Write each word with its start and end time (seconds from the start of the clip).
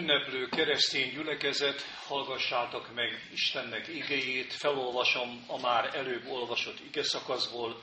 ünneplő 0.00 0.48
keresztény 0.48 1.12
gyülekezet, 1.12 1.80
hallgassátok 2.06 2.94
meg 2.94 3.28
Istennek 3.32 3.88
igéjét, 3.88 4.52
felolvasom 4.52 5.44
a 5.46 5.60
már 5.60 5.94
előbb 5.94 6.26
olvasott 6.26 6.80
ige 6.80 7.02
szakaszból, 7.02 7.82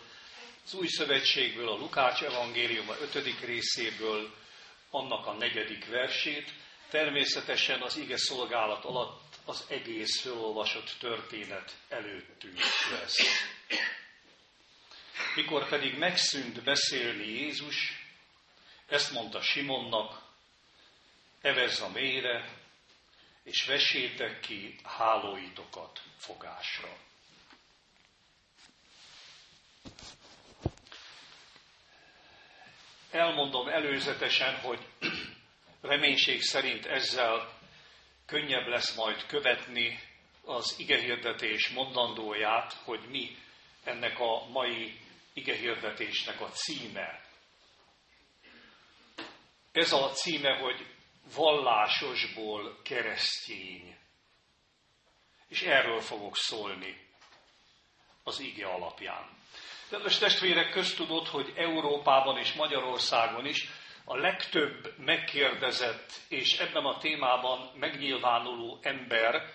az 0.65 0.73
új 0.73 0.87
szövetségből, 0.87 1.69
a 1.69 1.77
Lukács 1.77 2.21
evangéliuma 2.21 2.93
5. 3.01 3.39
részéből, 3.45 4.33
annak 4.89 5.25
a 5.25 5.33
negyedik 5.33 5.85
versét, 5.89 6.53
természetesen 6.89 7.81
az 7.81 7.97
ige 7.97 8.17
szolgálat 8.17 8.85
alatt 8.85 9.35
az 9.45 9.65
egész 9.69 10.21
felolvasott 10.21 10.95
történet 10.99 11.77
előttünk 11.89 12.59
lesz. 12.91 13.17
Mikor 15.35 15.69
pedig 15.69 15.97
megszűnt 15.97 16.63
beszélni 16.63 17.27
Jézus, 17.27 18.05
ezt 18.87 19.11
mondta 19.11 19.41
Simonnak, 19.41 20.26
evezz 21.47 21.81
a 21.81 21.89
mélyre, 21.89 22.49
és 23.43 23.65
vesétek 23.65 24.39
ki 24.39 24.75
hálóitokat 24.83 26.01
fogásra. 26.17 26.89
Elmondom 33.11 33.67
előzetesen, 33.67 34.59
hogy 34.59 34.79
reménység 35.81 36.41
szerint 36.41 36.85
ezzel 36.85 37.59
könnyebb 38.25 38.67
lesz 38.67 38.95
majd 38.95 39.25
követni 39.25 39.99
az 40.45 40.75
igehirdetés 40.77 41.69
mondandóját, 41.69 42.73
hogy 42.73 43.07
mi 43.09 43.37
ennek 43.83 44.19
a 44.19 44.47
mai 44.49 44.99
igehirdetésnek 45.33 46.41
a 46.41 46.49
címe. 46.49 47.25
Ez 49.71 49.91
a 49.91 50.09
címe, 50.09 50.57
hogy 50.57 50.96
vallásosból 51.35 52.81
keresztény. 52.83 53.97
És 55.47 55.61
erről 55.61 55.99
fogok 55.99 56.37
szólni 56.37 57.07
az 58.23 58.39
ige 58.39 58.67
alapján. 58.67 59.29
Kedves 59.89 60.17
testvérek, 60.17 60.69
köztudott, 60.69 61.27
hogy 61.27 61.53
Európában 61.55 62.37
és 62.37 62.53
Magyarországon 62.53 63.45
is 63.45 63.69
a 64.05 64.17
legtöbb 64.17 64.93
megkérdezett 64.97 66.11
és 66.29 66.59
ebben 66.59 66.85
a 66.85 66.97
témában 66.97 67.71
megnyilvánuló 67.75 68.79
ember 68.81 69.53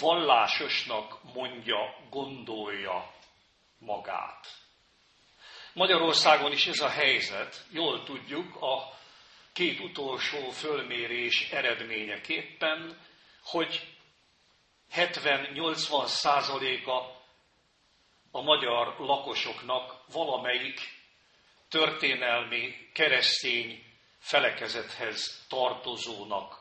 vallásosnak 0.00 1.34
mondja, 1.34 1.94
gondolja 2.10 3.10
magát. 3.78 4.46
Magyarországon 5.72 6.52
is 6.52 6.66
ez 6.66 6.80
a 6.80 6.88
helyzet, 6.88 7.66
jól 7.70 8.02
tudjuk, 8.02 8.62
a 8.62 8.95
két 9.56 9.80
utolsó 9.80 10.50
fölmérés 10.50 11.50
eredményeképpen, 11.50 13.00
hogy 13.42 13.96
70-80 14.94 16.06
százaléka 16.06 17.22
a 18.30 18.42
magyar 18.42 18.96
lakosoknak 18.98 20.04
valamelyik 20.12 20.80
történelmi 21.68 22.90
keresztény 22.92 23.84
felekezethez 24.18 25.44
tartozónak, 25.48 26.60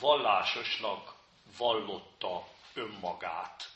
vallásosnak 0.00 1.14
vallotta 1.58 2.48
önmagát. 2.74 3.70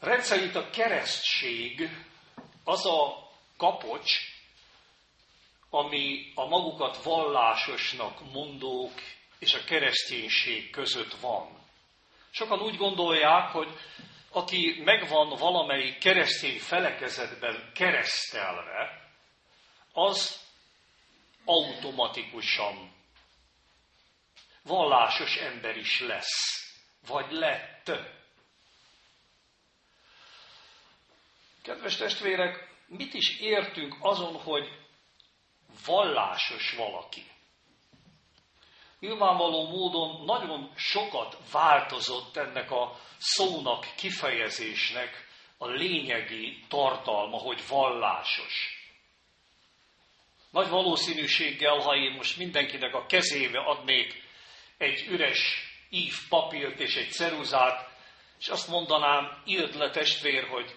Rendszerint 0.00 0.54
a 0.54 0.70
keresztség 0.70 1.90
az 2.64 2.86
a 2.86 3.30
kapocs, 3.56 4.35
ami 5.76 6.32
a 6.34 6.46
magukat 6.46 7.02
vallásosnak 7.02 8.32
mondók 8.32 8.92
és 9.38 9.54
a 9.54 9.64
kereszténység 9.64 10.70
között 10.70 11.14
van. 11.20 11.48
Sokan 12.30 12.60
úgy 12.60 12.76
gondolják, 12.76 13.50
hogy 13.50 13.68
aki 14.30 14.82
megvan 14.84 15.28
valamelyik 15.28 15.98
keresztény 15.98 16.58
felekezetben 16.58 17.70
keresztelve, 17.74 19.10
az 19.92 20.40
automatikusan 21.44 22.92
vallásos 24.62 25.36
ember 25.36 25.76
is 25.76 26.00
lesz, 26.00 26.74
vagy 27.06 27.30
lett. 27.30 27.90
Kedves 31.62 31.96
testvérek, 31.96 32.74
mit 32.86 33.14
is 33.14 33.40
értünk 33.40 33.96
azon, 34.00 34.34
hogy 34.34 34.85
vallásos 35.84 36.74
valaki? 36.76 37.24
Nyilvánvaló 39.00 39.68
módon 39.68 40.24
nagyon 40.24 40.72
sokat 40.76 41.36
változott 41.52 42.36
ennek 42.36 42.70
a 42.70 42.98
szónak, 43.18 43.86
kifejezésnek 43.96 45.26
a 45.58 45.66
lényegi 45.66 46.64
tartalma, 46.68 47.36
hogy 47.36 47.62
vallásos. 47.68 48.76
Nagy 50.50 50.68
valószínűséggel, 50.68 51.78
ha 51.78 51.96
én 51.96 52.12
most 52.12 52.36
mindenkinek 52.36 52.94
a 52.94 53.06
kezébe 53.06 53.58
adnék 53.58 54.22
egy 54.78 55.06
üres 55.08 55.38
ív 55.90 56.14
papírt 56.28 56.80
és 56.80 56.96
egy 56.96 57.10
ceruzát, 57.10 57.88
és 58.38 58.48
azt 58.48 58.68
mondanám, 58.68 59.42
írd 59.44 59.74
le 59.74 59.90
testvér, 59.90 60.48
hogy 60.48 60.76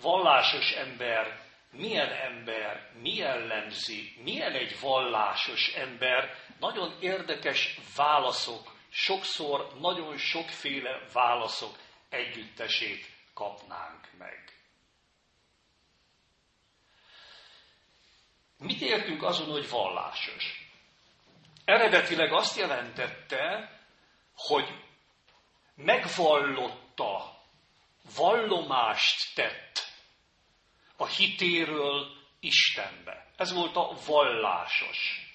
vallásos 0.00 0.70
ember, 0.70 1.47
milyen 1.70 2.10
ember, 2.12 2.90
mi 3.00 3.14
jellemzi, 3.14 4.16
milyen 4.22 4.52
egy 4.52 4.80
vallásos 4.80 5.68
ember, 5.74 6.34
nagyon 6.58 6.96
érdekes 7.00 7.78
válaszok, 7.96 8.76
sokszor 8.90 9.78
nagyon 9.80 10.16
sokféle 10.16 11.06
válaszok 11.12 11.76
együttesét 12.08 13.06
kapnánk 13.34 14.08
meg. 14.18 14.52
Mit 18.58 18.80
értünk 18.80 19.22
azon, 19.22 19.50
hogy 19.50 19.68
vallásos? 19.70 20.66
Eredetileg 21.64 22.32
azt 22.32 22.56
jelentette, 22.56 23.72
hogy 24.34 24.84
megvallotta, 25.74 27.36
vallomást 28.16 29.34
tett 29.34 29.87
a 31.00 31.06
hitéről 31.06 32.16
Istenbe. 32.40 33.26
Ez 33.36 33.52
volt 33.52 33.76
a 33.76 33.96
vallásos, 34.06 35.30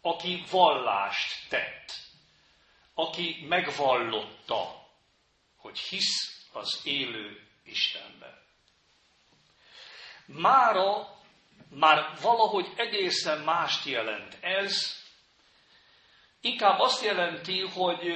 aki 0.00 0.44
vallást 0.50 1.48
tett, 1.48 1.92
aki 2.94 3.44
megvallotta, 3.48 4.88
hogy 5.56 5.78
hisz 5.78 6.46
az 6.52 6.80
élő 6.84 7.48
Istenbe. 7.64 8.42
Mára 10.26 11.14
már 11.70 12.18
valahogy 12.20 12.72
egészen 12.76 13.40
mást 13.40 13.84
jelent 13.84 14.38
ez, 14.40 15.02
inkább 16.40 16.78
azt 16.78 17.04
jelenti, 17.04 17.60
hogy 17.60 18.12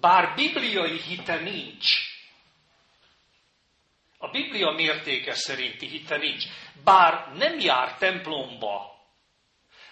bár 0.00 0.34
bibliai 0.34 1.00
hite 1.00 1.36
nincs, 1.36 2.09
a 4.22 4.28
Biblia 4.28 4.70
mértéke 4.70 5.34
szerinti 5.34 5.86
hite 5.86 6.16
nincs, 6.16 6.44
bár 6.84 7.32
nem 7.34 7.58
jár 7.58 7.96
templomba, 7.98 8.98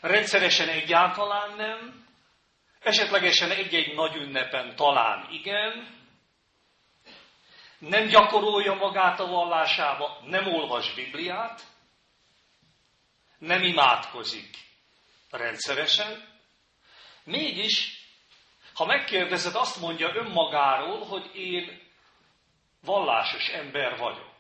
rendszeresen 0.01 0.69
egyáltalán 0.69 1.57
nem, 1.57 2.07
esetlegesen 2.81 3.51
egy-egy 3.51 3.95
nagy 3.95 4.17
ünnepen 4.17 4.77
talán 4.77 5.29
igen, 5.31 5.97
nem 7.79 8.07
gyakorolja 8.07 8.75
magát 8.75 9.21
a 9.21 9.27
vallásába, 9.27 10.21
nem 10.25 10.47
olvas 10.47 10.95
Bibliát, 10.95 11.63
nem 13.39 13.63
imádkozik 13.63 14.57
rendszeresen, 15.31 16.29
mégis, 17.25 18.07
ha 18.75 18.85
megkérdezed, 18.85 19.55
azt 19.55 19.81
mondja 19.81 20.15
önmagáról, 20.15 21.05
hogy 21.05 21.31
én 21.35 21.88
vallásos 22.81 23.49
ember 23.49 23.99
vagyok. 23.99 24.37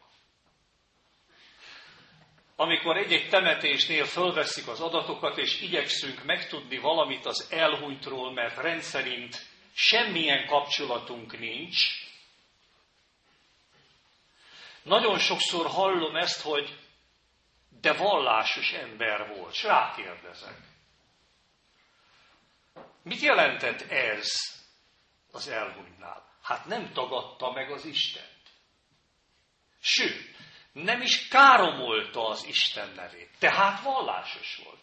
Amikor 2.57 2.97
egy-egy 2.97 3.29
temetésnél 3.29 4.05
fölveszik 4.05 4.69
az 4.69 4.81
adatokat, 4.81 5.39
és 5.39 5.61
igyekszünk 5.61 6.25
megtudni 6.25 6.79
valamit 6.79 7.27
az 7.27 7.49
elhunytról, 7.53 8.33
mert 8.33 8.57
rendszerint 8.57 9.47
semmilyen 9.73 10.47
kapcsolatunk 10.47 11.39
nincs, 11.39 12.07
nagyon 14.83 15.19
sokszor 15.19 15.67
hallom 15.67 16.17
ezt, 16.17 16.43
hogy 16.43 16.79
de 17.81 17.93
vallásos 17.93 18.73
ember 18.73 19.29
volt, 19.29 19.53
és 19.53 19.63
rákérdezek. 19.63 20.59
Mit 23.03 23.21
jelentett 23.21 23.81
ez 23.91 24.29
az 25.33 25.49
elhunytnál? 25.49 26.28
Hát 26.49 26.65
nem 26.65 26.93
tagadta 26.93 27.51
meg 27.51 27.71
az 27.71 27.85
Istent. 27.85 28.43
Sőt, 29.81 30.37
nem 30.73 31.01
is 31.01 31.29
káromolta 31.29 32.27
az 32.27 32.45
Isten 32.45 32.93
nevét. 32.95 33.31
Tehát 33.39 33.83
vallásos 33.83 34.61
volt. 34.65 34.81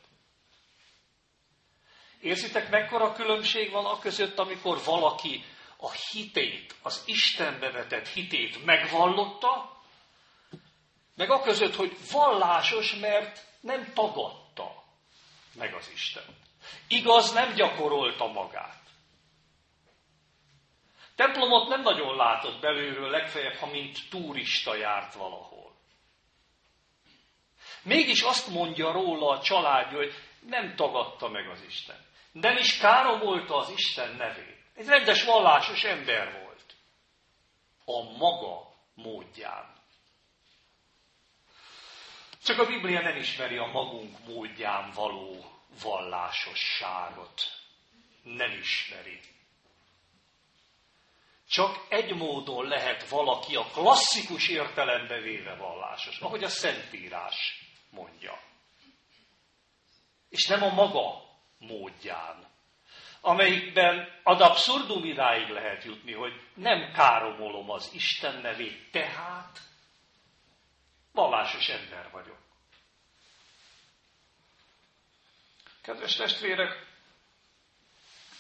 Érzitek, 2.20 2.70
mekkora 2.70 3.14
különbség 3.14 3.72
van 3.72 3.86
a 3.86 4.00
között, 4.00 4.38
amikor 4.38 4.84
valaki 4.84 5.44
a 5.78 5.92
hitét, 5.92 6.76
az 6.82 7.04
Istenbe 7.06 7.72
vetett 7.72 8.08
hitét 8.08 8.66
megvallotta, 8.66 9.82
meg 11.16 11.30
a 11.30 11.42
között, 11.42 11.76
hogy 11.76 11.98
vallásos, 12.12 12.96
mert 12.96 13.46
nem 13.60 13.94
tagadta 13.94 14.84
meg 15.56 15.74
az 15.74 15.90
Isten. 15.94 16.36
Igaz, 16.88 17.34
nem 17.34 17.54
gyakorolta 17.54 18.28
magát. 18.28 18.85
Templomot 21.16 21.68
nem 21.68 21.82
nagyon 21.82 22.16
látott 22.16 22.60
belülről, 22.60 23.10
legfeljebb, 23.10 23.56
ha 23.56 23.66
mint 23.66 24.10
turista 24.10 24.76
járt 24.76 25.14
valahol. 25.14 25.76
Mégis 27.84 28.22
azt 28.22 28.48
mondja 28.48 28.92
róla 28.92 29.30
a 29.30 29.42
családja, 29.42 29.98
hogy 29.98 30.14
nem 30.48 30.76
tagadta 30.76 31.30
meg 31.30 31.50
az 31.50 31.64
Isten. 31.68 32.06
Nem 32.32 32.58
is 32.58 32.78
káromolta 32.78 33.56
az 33.56 33.70
Isten 33.70 34.16
nevét. 34.16 34.64
Egy 34.76 34.88
rendes 34.88 35.24
vallásos 35.24 35.84
ember 35.84 36.42
volt. 36.42 36.76
A 37.86 38.18
maga 38.18 38.74
módján. 38.96 39.74
Csak 42.44 42.60
a 42.60 42.66
Biblia 42.66 43.02
nem 43.02 43.16
ismeri 43.16 43.58
a 43.58 43.66
magunk 43.66 44.26
módján 44.26 44.92
való 44.92 45.46
vallásosságot. 45.82 47.42
Nem 48.24 48.52
ismeri. 48.52 49.20
Csak 51.50 51.86
egy 51.90 52.16
módon 52.16 52.68
lehet 52.68 53.10
valaki 53.10 53.56
a 53.56 53.66
klasszikus 53.74 54.48
értelembe 54.48 55.20
véve 55.20 55.56
vallásos, 55.56 56.20
ahogy 56.20 56.44
a 56.44 56.50
Szentírás 56.50 57.64
mondja. 57.90 58.40
És 60.30 60.48
nem 60.48 60.64
a 60.64 60.74
maga 60.74 61.24
módján, 61.60 62.48
amelyikben 63.22 64.20
ad 64.24 64.42
abszurdum 64.42 65.06
idáig 65.06 65.48
lehet 65.48 65.84
jutni, 65.84 66.14
hogy 66.14 66.42
nem 66.54 66.92
káromolom 66.92 67.70
az 67.70 67.90
Isten 67.94 68.42
nevét, 68.42 68.92
tehát 68.92 69.60
vallásos 71.12 71.68
ember 71.68 72.10
vagyok. 72.12 72.38
Kedves 75.82 76.16
testvérek, 76.16 76.86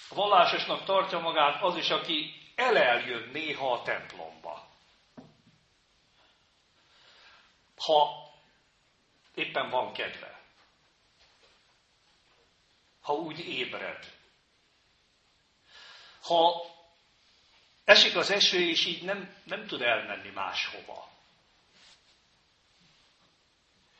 vallásosnak 0.09 0.83
tartja 0.83 1.19
magát 1.19 1.63
az 1.63 1.75
is, 1.75 1.89
aki 1.89 2.34
eleljön 2.55 3.29
néha 3.29 3.71
a 3.71 3.81
templomba. 3.81 4.67
Ha 7.77 8.29
éppen 9.35 9.69
van 9.69 9.93
kedve. 9.93 10.39
Ha 13.01 13.13
úgy 13.13 13.39
ébred. 13.39 14.13
Ha 16.21 16.65
esik 17.83 18.15
az 18.15 18.29
eső, 18.29 18.69
és 18.69 18.85
így 18.85 19.03
nem, 19.03 19.35
nem 19.43 19.67
tud 19.67 19.81
elmenni 19.81 20.29
máshova. 20.29 21.09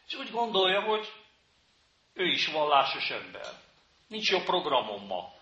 És 0.08 0.14
úgy 0.14 0.32
gondolja, 0.32 0.82
hogy 0.82 1.14
ő 2.14 2.26
is 2.26 2.48
vallásos 2.48 3.10
ember. 3.10 3.64
Nincs 4.08 4.30
jó 4.30 4.40
programom 4.40 5.06
ma. 5.06 5.35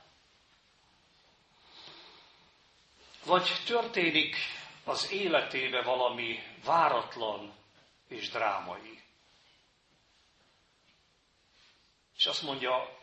Vagy 3.26 3.62
történik 3.66 4.36
az 4.84 5.12
életébe 5.12 5.82
valami 5.82 6.40
váratlan 6.64 7.54
és 8.08 8.30
drámai. 8.30 9.02
És 12.16 12.26
azt 12.26 12.42
mondja, 12.42 13.00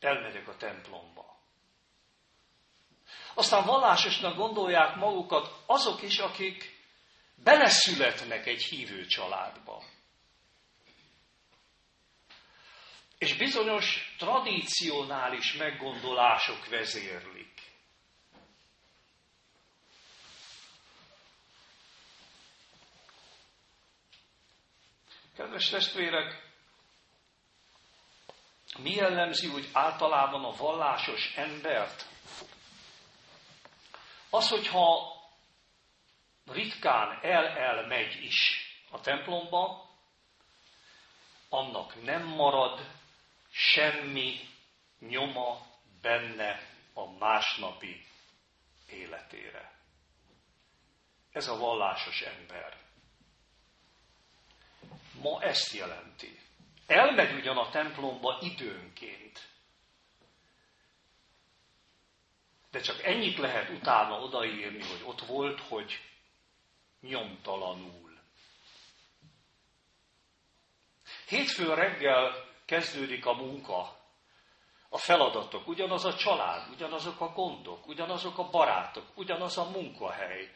elmegyek 0.00 0.48
a 0.48 0.56
templomba. 0.56 1.36
Aztán 3.34 3.64
vallásosnak 3.64 4.36
gondolják 4.36 4.96
magukat 4.96 5.62
azok 5.66 6.02
is, 6.02 6.18
akik 6.18 6.80
beleszületnek 7.34 8.46
egy 8.46 8.62
hívő 8.62 9.06
családba. 9.06 9.82
És 13.18 13.36
bizonyos 13.36 14.14
tradicionális 14.18 15.52
meggondolások 15.52 16.68
vezérlik. 16.68 17.71
Kedves 25.62 25.84
testvérek, 25.84 26.52
mi 28.78 28.90
jellemzi 28.90 29.48
úgy 29.48 29.68
általában 29.72 30.44
a 30.44 30.56
vallásos 30.56 31.36
embert? 31.36 32.06
Az, 34.30 34.48
hogyha 34.48 35.12
ritkán 36.46 37.18
el-el 37.22 37.86
megy 37.86 38.22
is 38.22 38.66
a 38.90 39.00
templomba, 39.00 39.90
annak 41.48 42.02
nem 42.02 42.22
marad 42.22 42.86
semmi 43.50 44.40
nyoma 44.98 45.66
benne 46.00 46.60
a 46.94 47.10
másnapi 47.18 48.06
életére. 48.88 49.72
Ez 51.32 51.48
a 51.48 51.56
vallásos 51.56 52.20
ember. 52.20 52.81
Ma 55.22 55.42
ezt 55.42 55.74
jelenti. 55.74 56.38
Elmegy 56.86 57.34
ugyan 57.34 57.56
a 57.56 57.70
templomba 57.70 58.38
időnként, 58.40 59.48
de 62.70 62.80
csak 62.80 63.02
ennyit 63.02 63.38
lehet 63.38 63.70
utána 63.70 64.20
odaírni, 64.20 64.82
hogy 64.82 65.02
ott 65.04 65.20
volt, 65.20 65.60
hogy 65.60 66.00
nyomtalanul. 67.00 68.18
Hétfő 71.28 71.74
reggel 71.74 72.48
kezdődik 72.64 73.26
a 73.26 73.32
munka, 73.32 74.00
a 74.88 74.98
feladatok, 74.98 75.68
ugyanaz 75.68 76.04
a 76.04 76.14
család, 76.14 76.70
ugyanazok 76.70 77.20
a 77.20 77.28
gondok, 77.28 77.86
ugyanazok 77.86 78.38
a 78.38 78.50
barátok, 78.50 79.06
ugyanaz 79.14 79.58
a 79.58 79.70
munkahely. 79.70 80.52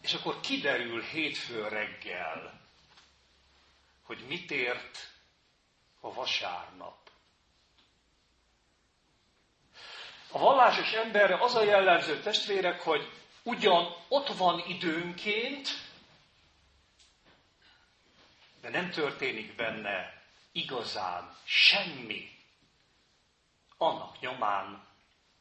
És 0.00 0.14
akkor 0.14 0.40
kiderül 0.40 1.02
hétfő 1.02 1.68
reggel, 1.68 2.61
hogy 4.12 4.26
mit 4.26 4.50
ért 4.50 4.98
a 6.00 6.12
vasárnap. 6.12 7.10
A 10.32 10.38
vallásos 10.38 10.92
emberre 10.92 11.42
az 11.42 11.54
a 11.54 11.62
jellemző 11.62 12.20
testvérek, 12.20 12.80
hogy 12.80 13.12
ugyan 13.42 13.96
ott 14.08 14.28
van 14.28 14.58
időnként, 14.66 15.68
de 18.60 18.68
nem 18.68 18.90
történik 18.90 19.54
benne 19.56 20.22
igazán 20.52 21.36
semmi 21.44 22.30
annak 23.76 24.20
nyomán, 24.20 24.86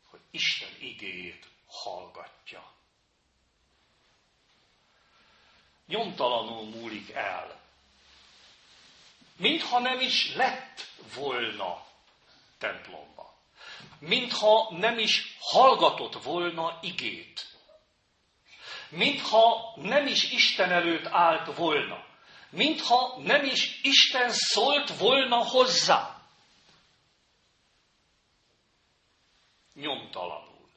hogy 0.10 0.22
Isten 0.30 0.76
igéjét 0.80 1.48
hallgatja. 1.68 2.72
Nyomtalanul 5.86 6.66
múlik 6.66 7.10
el 7.12 7.61
mintha 9.42 9.80
nem 9.80 10.00
is 10.00 10.36
lett 10.36 10.88
volna 11.14 11.86
templomba. 12.58 13.34
Mintha 14.00 14.76
nem 14.78 15.00
is 15.00 15.38
hallgatott 15.40 16.24
volna 16.24 16.80
igét. 16.82 17.48
Mintha 18.90 19.74
nem 19.76 20.08
is 20.08 20.32
Isten 20.32 20.72
előtt 20.72 21.06
állt 21.06 21.56
volna. 21.56 22.06
Mintha 22.50 23.18
nem 23.22 23.44
is 23.44 23.82
Isten 23.82 24.30
szólt 24.32 24.98
volna 24.98 25.38
hozzá. 25.38 26.22
Nyomtalanul. 29.74 30.70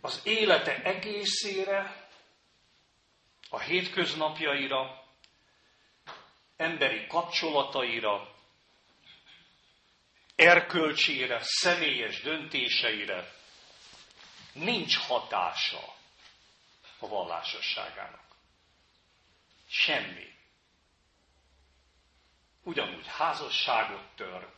Az 0.00 0.20
élete 0.24 0.82
egészére 0.82 2.05
a 3.50 3.60
hétköznapjaira, 3.60 5.04
emberi 6.56 7.06
kapcsolataira, 7.06 8.34
erkölcsére, 10.34 11.38
személyes 11.42 12.20
döntéseire 12.20 13.34
nincs 14.52 14.96
hatása 14.96 15.94
a 16.98 17.08
vallásosságának. 17.08 18.24
Semmi. 19.68 20.34
Ugyanúgy 22.62 23.06
házasságot 23.06 24.14
tör, 24.14 24.52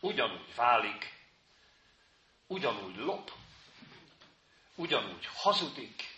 ugyanúgy 0.00 0.54
válik, 0.54 1.18
ugyanúgy 2.46 2.96
lop, 2.96 3.32
ugyanúgy 4.74 5.26
hazudik, 5.26 6.09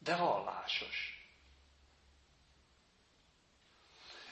de 0.00 0.16
vallásos. 0.16 1.18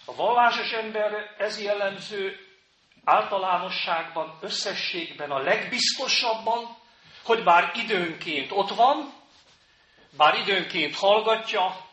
A 0.04 0.14
vallásos 0.14 0.72
ember 0.72 1.34
ez 1.38 1.62
jellemző 1.62 2.48
általánosságban, 3.04 4.38
összességben 4.40 5.30
a 5.30 5.38
legbiztosabban, 5.38 6.76
hogy 7.24 7.44
bár 7.44 7.76
időnként 7.76 8.50
ott 8.52 8.68
van, 8.68 9.12
bár 10.16 10.34
időnként 10.34 10.94
hallgatja, 10.94 11.86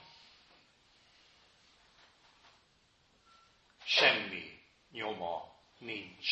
semmi 3.84 4.62
nyoma 4.92 5.56
nincs. 5.78 6.28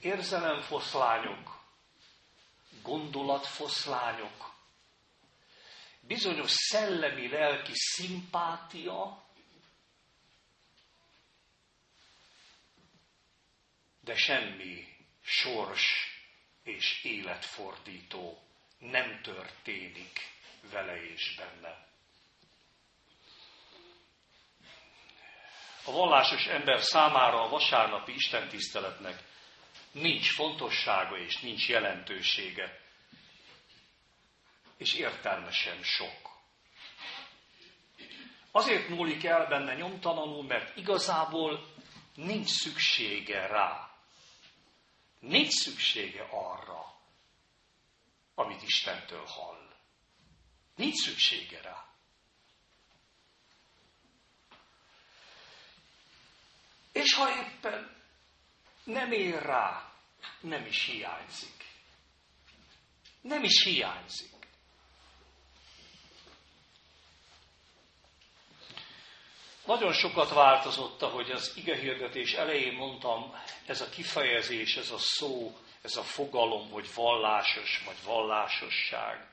Érzelemfoszlányok, 0.00 1.60
gondolatfoszlányok, 2.82 4.47
bizonyos 6.08 6.50
szellemi, 6.50 7.28
lelki 7.28 7.72
szimpátia, 7.74 9.26
de 14.00 14.14
semmi 14.14 14.96
sors 15.22 15.82
és 16.62 17.04
életfordító 17.04 18.42
nem 18.78 19.20
történik 19.22 20.20
vele 20.70 21.02
és 21.02 21.34
benne. 21.36 21.86
A 25.84 25.92
vallásos 25.92 26.46
ember 26.46 26.80
számára 26.80 27.42
a 27.44 27.48
vasárnapi 27.48 28.12
istentiszteletnek 28.12 29.22
nincs 29.92 30.34
fontossága 30.34 31.18
és 31.18 31.40
nincs 31.40 31.68
jelentősége, 31.68 32.87
és 34.78 34.94
értelme 34.94 35.50
sem 35.50 35.82
sok. 35.82 36.36
Azért 38.50 38.88
múlik 38.88 39.24
el 39.24 39.46
benne 39.46 39.74
nyomtalanul, 39.74 40.42
mert 40.42 40.76
igazából 40.76 41.72
nincs 42.14 42.48
szüksége 42.48 43.46
rá. 43.46 43.90
Nincs 45.20 45.52
szüksége 45.52 46.26
arra, 46.30 46.94
amit 48.34 48.62
Istentől 48.62 49.24
hall. 49.24 49.76
Nincs 50.76 50.94
szüksége 50.94 51.60
rá. 51.60 51.86
És 56.92 57.14
ha 57.14 57.36
éppen 57.36 57.96
nem 58.84 59.12
ér 59.12 59.42
rá, 59.42 59.92
nem 60.40 60.66
is 60.66 60.84
hiányzik. 60.84 61.64
Nem 63.20 63.44
is 63.44 63.62
hiányzik. 63.62 64.37
Nagyon 69.68 69.92
sokat 69.92 70.32
változott, 70.32 71.02
ahogy 71.02 71.30
az 71.30 71.52
igehirdetés 71.56 72.32
elején 72.32 72.72
mondtam, 72.72 73.34
ez 73.66 73.80
a 73.80 73.88
kifejezés, 73.88 74.76
ez 74.76 74.90
a 74.90 74.98
szó, 74.98 75.56
ez 75.82 75.96
a 75.96 76.02
fogalom, 76.02 76.70
hogy 76.70 76.94
vallásos 76.94 77.82
vagy 77.84 77.96
vallásosság. 78.04 79.28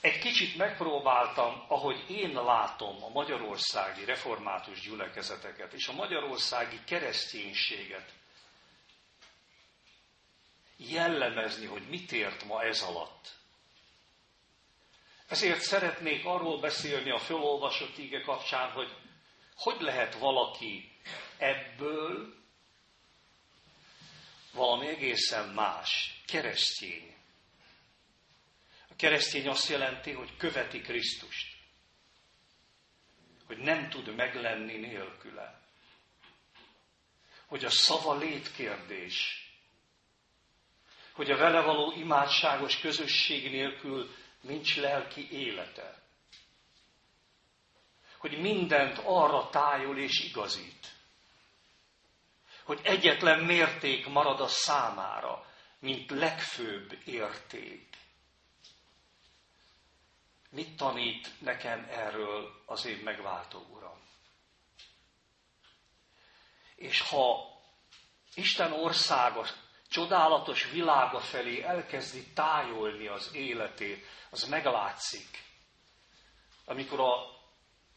Egy 0.00 0.18
kicsit 0.18 0.56
megpróbáltam, 0.56 1.64
ahogy 1.68 2.04
én 2.10 2.32
látom 2.32 3.04
a 3.04 3.08
magyarországi 3.08 4.04
református 4.04 4.80
gyülekezeteket 4.80 5.72
és 5.72 5.88
a 5.88 5.92
magyarországi 5.92 6.80
kereszténységet 6.84 8.12
jellemezni, 10.76 11.66
hogy 11.66 11.88
mit 11.88 12.12
ért 12.12 12.44
ma 12.44 12.62
ez 12.62 12.82
alatt. 12.82 13.37
Ezért 15.28 15.60
szeretnék 15.60 16.24
arról 16.24 16.60
beszélni 16.60 17.10
a 17.10 17.18
fölolvasott 17.18 17.98
íge 17.98 18.20
kapcsán, 18.20 18.70
hogy 18.70 18.96
hogy 19.58 19.80
lehet 19.80 20.14
valaki 20.14 20.92
ebből 21.36 22.34
valami 24.52 24.86
egészen 24.86 25.48
más, 25.48 26.20
keresztény. 26.26 27.14
A 28.88 28.96
keresztény 28.96 29.48
azt 29.48 29.68
jelenti, 29.68 30.12
hogy 30.12 30.36
követi 30.36 30.80
Krisztust. 30.80 31.56
Hogy 33.46 33.58
nem 33.58 33.88
tud 33.88 34.14
meglenni 34.14 34.76
nélküle. 34.76 35.60
Hogy 37.46 37.64
a 37.64 37.70
szava 37.70 38.16
létkérdés. 38.16 39.46
Hogy 41.12 41.30
a 41.30 41.36
vele 41.36 41.60
való 41.60 41.92
imádságos 41.92 42.80
közösség 42.80 43.50
nélkül 43.50 44.14
nincs 44.40 44.76
lelki 44.76 45.28
élete. 45.30 46.02
Hogy 48.18 48.40
mindent 48.40 48.98
arra 48.98 49.48
tájol 49.50 49.98
és 49.98 50.18
igazít. 50.18 50.92
Hogy 52.64 52.80
egyetlen 52.82 53.44
mérték 53.44 54.06
marad 54.06 54.40
a 54.40 54.48
számára, 54.48 55.46
mint 55.78 56.10
legfőbb 56.10 56.98
érték. 57.04 57.96
Mit 60.50 60.76
tanít 60.76 61.40
nekem 61.40 61.86
erről 61.90 62.62
az 62.66 62.84
én 62.84 62.98
megváltó 62.98 63.66
Uram? 63.70 64.02
És 66.74 67.00
ha 67.00 67.56
Isten 68.34 68.72
országa, 68.72 69.46
csodálatos 69.88 70.70
világa 70.70 71.20
felé 71.20 71.62
elkezdi 71.62 72.26
tájolni 72.34 73.06
az 73.06 73.30
életét, 73.34 74.04
az 74.30 74.44
meglátszik, 74.44 75.44
amikor 76.64 77.00
a 77.00 77.38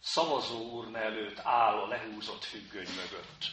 szavazó 0.01 0.59
urna 0.59 0.97
előtt 0.97 1.39
áll 1.39 1.77
a 1.77 1.87
lehúzott 1.87 2.43
függöny 2.43 2.89
mögött. 2.95 3.45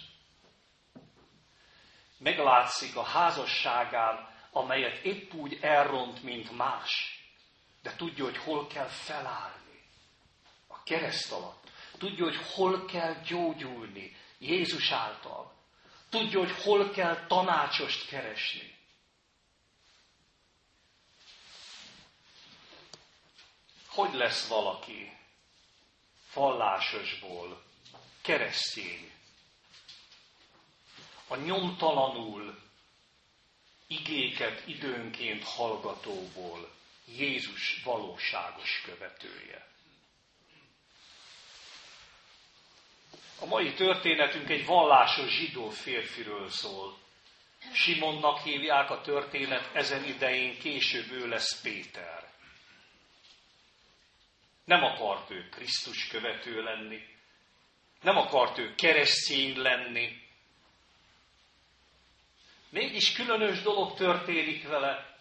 Meglátszik 2.18 2.96
a 2.96 3.02
házasságán, 3.02 4.28
amelyet 4.50 5.04
épp 5.04 5.32
úgy 5.32 5.58
elront, 5.60 6.22
mint 6.22 6.56
más, 6.56 7.22
de 7.82 7.96
tudja, 7.96 8.24
hogy 8.24 8.36
hol 8.36 8.66
kell 8.66 8.88
felállni 8.88 9.82
a 10.66 10.82
kereszt 10.82 11.32
alatt. 11.32 11.70
Tudja, 11.98 12.24
hogy 12.24 12.36
hol 12.54 12.84
kell 12.84 13.14
gyógyulni 13.14 14.16
Jézus 14.38 14.90
által. 14.90 15.57
Tudja, 16.10 16.38
hogy 16.38 16.52
hol 16.62 16.90
kell 16.90 17.26
tanácsost 17.26 18.08
keresni. 18.08 18.76
hogy 23.98 24.14
lesz 24.14 24.48
valaki 24.48 25.16
vallásosból 26.34 27.62
keresztény, 28.20 29.12
a 31.28 31.36
nyomtalanul 31.36 32.58
igéket 33.86 34.66
időnként 34.66 35.44
hallgatóból 35.44 36.70
Jézus 37.04 37.82
valóságos 37.84 38.80
követője. 38.84 39.66
A 43.40 43.46
mai 43.46 43.72
történetünk 43.74 44.50
egy 44.50 44.66
vallásos 44.66 45.30
zsidó 45.30 45.68
férfiről 45.68 46.50
szól. 46.50 46.98
Simonnak 47.72 48.38
hívják 48.38 48.90
a 48.90 49.00
történet, 49.00 49.74
ezen 49.74 50.04
idején 50.04 50.58
később 50.58 51.10
ő 51.10 51.28
lesz 51.28 51.60
Péter. 51.60 52.26
Nem 54.64 54.84
akart 54.84 55.30
ő 55.30 55.48
Krisztus 55.48 56.06
követő 56.06 56.62
lenni, 56.62 57.06
nem 58.02 58.16
akart 58.16 58.58
ő 58.58 58.74
keresztény 58.74 59.58
lenni. 59.58 60.26
Mégis 62.70 63.12
különös 63.12 63.62
dolog 63.62 63.94
történik 63.94 64.68
vele, 64.68 65.16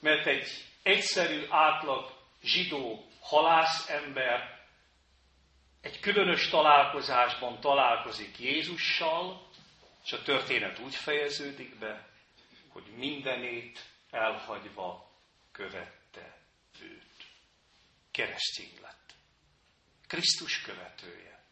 mert 0.00 0.26
egy 0.26 0.48
egyszerű, 0.82 1.46
átlag 1.48 2.12
zsidó 2.42 3.06
halász 3.20 3.88
ember 3.88 4.61
egy 5.82 6.00
különös 6.00 6.48
találkozásban 6.48 7.60
találkozik 7.60 8.38
Jézussal, 8.38 9.48
és 10.04 10.12
a 10.12 10.22
történet 10.22 10.78
úgy 10.78 10.94
fejeződik 10.94 11.78
be, 11.78 12.08
hogy 12.68 12.84
mindenét 12.96 13.84
elhagyva 14.10 15.10
követte 15.52 16.38
őt 16.80 17.26
keresztény 18.10 18.78
lett. 18.82 19.14
Krisztus 20.06 20.62
követője. 20.62 21.44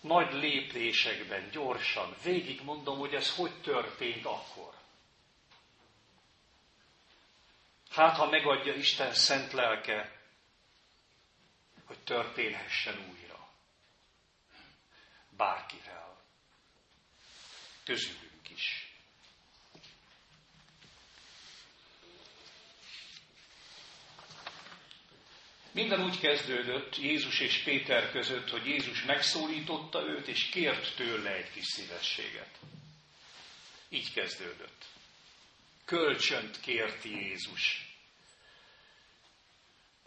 Nagy 0.00 0.32
lépésekben, 0.32 1.50
gyorsan, 1.50 2.16
végig 2.22 2.62
mondom, 2.62 2.98
hogy 2.98 3.14
ez 3.14 3.36
hogy 3.36 3.60
történt 3.60 4.24
akkor. 4.24 4.74
Hát, 7.90 8.16
ha 8.16 8.30
megadja 8.30 8.74
Isten 8.74 9.12
szent 9.14 9.52
lelke, 9.52 10.15
hogy 11.86 11.98
történhessen 11.98 12.98
újra. 13.10 13.48
Bárkivel. 15.30 16.06
közülünk 17.86 18.50
is. 18.50 18.90
Minden 25.72 26.04
úgy 26.04 26.20
kezdődött 26.20 26.96
Jézus 26.96 27.40
és 27.40 27.62
Péter 27.62 28.10
között, 28.10 28.50
hogy 28.50 28.66
Jézus 28.66 29.04
megszólította 29.04 30.00
őt, 30.00 30.28
és 30.28 30.48
kért 30.48 30.96
tőle 30.96 31.30
egy 31.34 31.50
kis 31.50 31.64
szívességet. 31.64 32.58
Így 33.88 34.12
kezdődött. 34.12 34.84
Kölcsönt 35.84 36.60
kért 36.60 37.04
Jézus. 37.04 37.85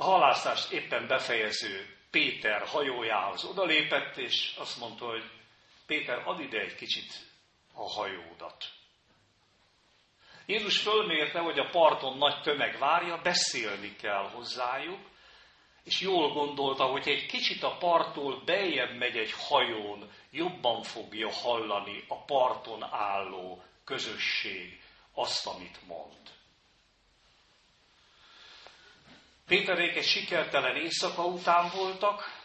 A 0.01 0.03
halászást 0.03 0.71
éppen 0.71 1.07
befejező 1.07 1.97
Péter 2.11 2.67
hajójához 2.67 3.43
odalépett, 3.43 4.17
és 4.17 4.55
azt 4.57 4.79
mondta, 4.79 5.05
hogy 5.05 5.23
Péter, 5.85 6.27
add 6.27 6.39
ide 6.39 6.59
egy 6.59 6.75
kicsit 6.75 7.13
a 7.73 7.89
hajódat. 7.89 8.65
Jézus 10.45 10.81
fölmérte, 10.81 11.39
hogy 11.39 11.59
a 11.59 11.69
parton 11.69 12.17
nagy 12.17 12.41
tömeg 12.41 12.77
várja, 12.77 13.21
beszélni 13.21 13.95
kell 13.95 14.29
hozzájuk, 14.29 14.99
és 15.83 16.01
jól 16.01 16.33
gondolta, 16.33 16.83
hogy 16.83 17.07
egy 17.07 17.25
kicsit 17.25 17.63
a 17.63 17.77
parttól 17.77 18.41
beljebb 18.45 18.97
megy 18.97 19.17
egy 19.17 19.31
hajón, 19.31 20.11
jobban 20.31 20.83
fogja 20.83 21.31
hallani 21.31 22.03
a 22.07 22.23
parton 22.23 22.83
álló 22.83 23.63
közösség 23.85 24.81
azt, 25.13 25.47
amit 25.47 25.87
mond. 25.87 26.38
Péterék 29.49 29.95
egy 29.95 30.05
sikertelen 30.05 30.75
éjszaka 30.75 31.25
után 31.25 31.69
voltak, 31.75 32.41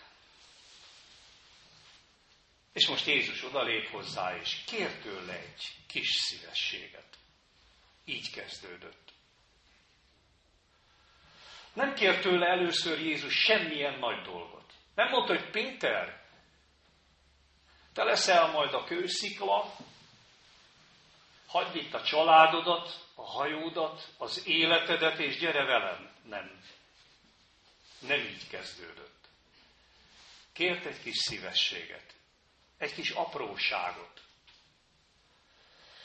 és 2.73 2.89
most 2.89 3.07
Jézus 3.07 3.45
odalép 3.45 3.89
hozzá, 3.89 4.37
és 4.37 4.63
kér 4.67 4.99
tőle 4.99 5.33
egy 5.33 5.75
kis 5.89 6.09
szívességet. 6.09 7.17
Így 8.05 8.31
kezdődött. 8.31 9.13
Nem 11.73 11.95
kért 11.95 12.23
tőle 12.23 12.47
először 12.47 13.01
Jézus 13.01 13.35
semmilyen 13.35 13.99
nagy 13.99 14.23
dolgot. 14.23 14.73
Nem 14.95 15.09
mondta, 15.09 15.35
hogy 15.35 15.51
Péter, 15.51 16.23
te 17.93 18.05
leszel 18.05 18.51
majd 18.51 18.75
a 18.75 18.85
kőszikla, 18.85 19.77
hagyd 21.47 21.77
itt 21.77 21.95
a 21.95 22.03
családodat, 22.03 23.07
a 23.15 23.23
hajódat, 23.23 24.09
az 24.19 24.47
életedet, 24.47 25.19
és 25.19 25.39
gyere 25.39 25.65
velem. 25.65 26.11
Nem. 26.23 26.63
Nem 28.07 28.21
így 28.21 28.49
kezdődött. 28.49 29.29
Kért 30.53 30.85
egy 30.85 31.03
kis 31.03 31.17
szívességet, 31.17 32.15
egy 32.79 32.95
kis 32.95 33.11
apróságot. 33.11 34.23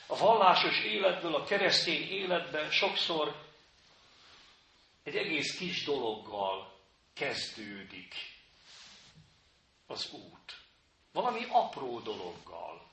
A 0.08 0.18
vallásos 0.18 0.84
életből, 0.84 1.36
a 1.36 1.44
keresztény 1.44 2.10
életben 2.10 2.72
sokszor 2.72 3.48
egy 5.04 5.16
egész 5.16 5.58
kis 5.58 5.84
dologgal 5.84 6.80
kezdődik 7.14 8.16
az 9.88 10.12
út. 10.12 10.58
Valami 11.12 11.46
apró 11.50 12.00
dologgal. 12.00 12.90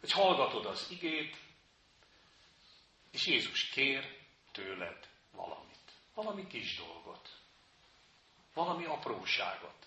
Hogy 0.00 0.12
hallgatod 0.12 0.66
az 0.66 0.86
igét, 0.90 1.36
és 3.10 3.26
Jézus 3.26 3.68
kér 3.68 4.18
tőled 4.52 5.08
valamit. 5.32 5.92
Valami 6.14 6.46
kis 6.46 6.76
dolgot. 6.76 7.39
Valami 8.64 8.84
apróságot. 8.84 9.86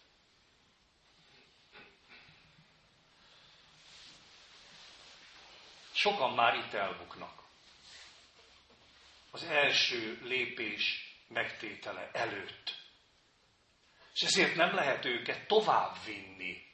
Sokan 5.92 6.34
már 6.34 6.56
itt 6.56 6.74
elbuknak 6.74 7.44
az 9.32 9.44
első 9.44 10.20
lépés 10.24 11.16
megtétele 11.28 12.10
előtt. 12.14 12.76
És 14.14 14.22
ezért 14.22 14.56
nem 14.56 14.76
lehet 14.76 15.06
őket 15.06 15.48
tovább 15.48 15.96
vinni, 16.06 16.66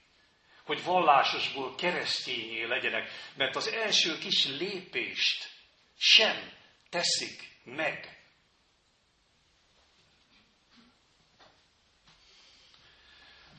hogy 0.64 0.84
vallásosból 0.84 1.76
keresztényé 1.76 2.64
legyenek, 2.64 3.10
mert 3.36 3.56
az 3.56 3.68
első 3.68 4.18
kis 4.18 4.46
lépést 4.46 5.52
sem 5.98 6.52
teszik 6.90 7.58
meg. 7.64 8.19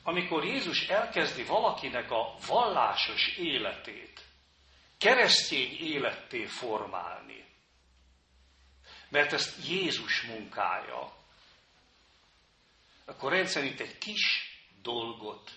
Amikor 0.03 0.45
Jézus 0.45 0.87
elkezdi 0.87 1.43
valakinek 1.43 2.11
a 2.11 2.35
vallásos 2.47 3.37
életét 3.37 4.25
keresztény 4.97 5.77
életté 5.79 6.45
formálni, 6.45 7.45
mert 9.09 9.33
ezt 9.33 9.67
Jézus 9.67 10.21
munkája, 10.21 11.13
akkor 13.05 13.31
rendszerint 13.31 13.79
egy 13.79 13.97
kis 13.97 14.55
dolgot, 14.81 15.51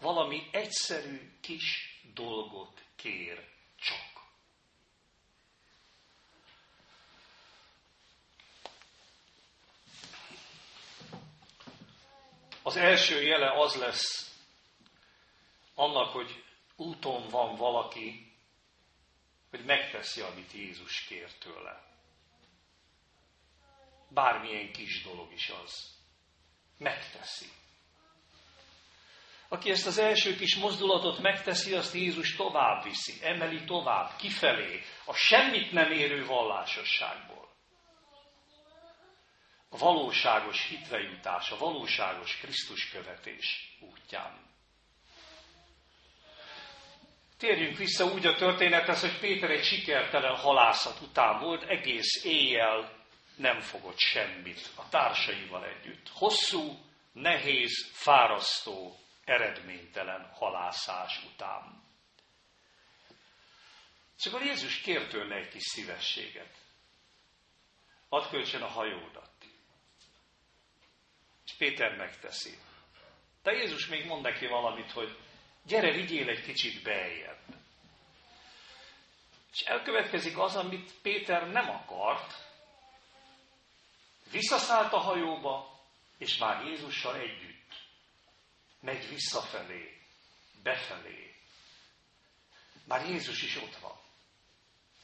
valami 0.00 0.48
egyszerű 0.52 1.30
kis 1.40 1.98
dolgot 2.14 2.82
kér 2.96 3.48
csak. 3.80 4.09
Az 12.62 12.76
első 12.76 13.22
jele 13.22 13.60
az 13.60 13.74
lesz 13.74 14.34
annak, 15.74 16.12
hogy 16.12 16.44
úton 16.76 17.28
van 17.28 17.56
valaki, 17.56 18.32
hogy 19.50 19.64
megteszi, 19.64 20.20
amit 20.20 20.52
Jézus 20.52 21.04
kér 21.06 21.32
tőle 21.32 21.90
bármilyen 24.10 24.72
kis 24.72 25.02
dolog 25.02 25.32
is 25.32 25.48
az. 25.64 25.98
Megteszi. 26.78 27.46
Aki 29.48 29.70
ezt 29.70 29.86
az 29.86 29.98
első 29.98 30.36
kis 30.36 30.56
mozdulatot 30.56 31.18
megteszi, 31.18 31.74
azt 31.74 31.94
Jézus 31.94 32.36
tovább 32.36 32.82
viszi, 32.82 33.12
emeli 33.22 33.64
tovább, 33.64 34.16
kifelé, 34.16 34.82
a 35.04 35.14
semmit 35.14 35.72
nem 35.72 35.92
érő 35.92 36.24
vallásosságból. 36.24 37.49
A 39.70 39.78
valóságos 39.78 40.68
hitrejutás, 40.68 41.50
a 41.50 41.58
valóságos 41.58 42.36
Krisztus 42.36 42.90
követés 42.90 43.76
útján. 43.80 44.48
Térjünk 47.38 47.76
vissza 47.76 48.04
úgy 48.04 48.26
a 48.26 48.34
történethez, 48.34 49.00
hogy 49.00 49.18
Péter 49.18 49.50
egy 49.50 49.64
sikertelen 49.64 50.36
halászat 50.36 51.00
után 51.00 51.40
volt, 51.40 51.62
egész 51.62 52.24
éjjel 52.24 52.98
nem 53.36 53.60
fogott 53.60 53.98
semmit 53.98 54.70
a 54.76 54.88
társaival 54.88 55.64
együtt. 55.64 56.08
Hosszú, 56.08 56.78
nehéz, 57.12 57.90
fárasztó, 57.92 58.98
eredménytelen 59.24 60.30
halászás 60.34 61.24
után. 61.34 61.82
Csak 64.18 64.34
a 64.34 64.44
Jézus 64.44 64.80
kért 64.80 65.10
tőle 65.10 65.36
egy 65.36 65.48
kis 65.48 65.62
szívességet. 65.62 66.54
Add 68.08 68.30
kölcsön 68.30 68.62
a 68.62 68.66
hajódat. 68.66 69.29
Péter 71.60 71.96
megteszi. 71.96 72.58
De 73.42 73.52
Jézus 73.52 73.86
még 73.86 74.06
mond 74.06 74.22
neki 74.22 74.46
valamit, 74.46 74.92
hogy 74.92 75.16
gyere, 75.62 75.92
vigyél 75.92 76.28
egy 76.28 76.42
kicsit 76.42 76.82
beljebb. 76.82 77.40
És 79.52 79.60
elkövetkezik 79.60 80.38
az, 80.38 80.56
amit 80.56 80.92
Péter 81.02 81.50
nem 81.50 81.68
akart, 81.70 82.48
Visszaszállt 84.30 84.92
a 84.92 84.98
hajóba, 84.98 85.80
és 86.18 86.38
már 86.38 86.64
Jézussal 86.64 87.16
együtt 87.16 87.74
megy 88.80 89.08
visszafelé, 89.08 90.00
befelé. 90.62 91.34
Már 92.84 93.08
Jézus 93.08 93.42
is 93.42 93.56
ott 93.56 93.76
van. 93.76 93.98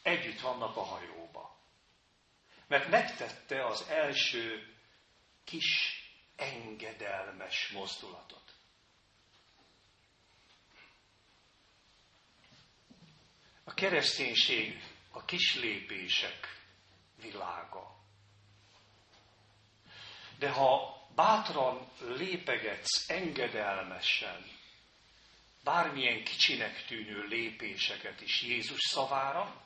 Együtt 0.02 0.40
vannak 0.40 0.76
a 0.76 0.82
hajóba. 0.82 1.56
Mert 2.66 2.88
megtette 2.88 3.66
az 3.66 3.88
első 3.88 4.76
kis 5.44 6.00
engedelmes 6.36 7.68
mozdulatot. 7.68 8.54
A 13.64 13.74
kereszténység 13.74 14.82
a 15.10 15.24
kis 15.24 15.54
lépések 15.54 16.62
világa. 17.20 17.96
De 20.38 20.50
ha 20.50 20.96
bátran 21.14 21.90
lépegetsz 22.00 23.08
engedelmesen, 23.10 24.50
bármilyen 25.64 26.24
kicsinek 26.24 26.84
tűnő 26.86 27.22
lépéseket 27.22 28.20
is 28.20 28.42
Jézus 28.42 28.80
szavára, 28.80 29.64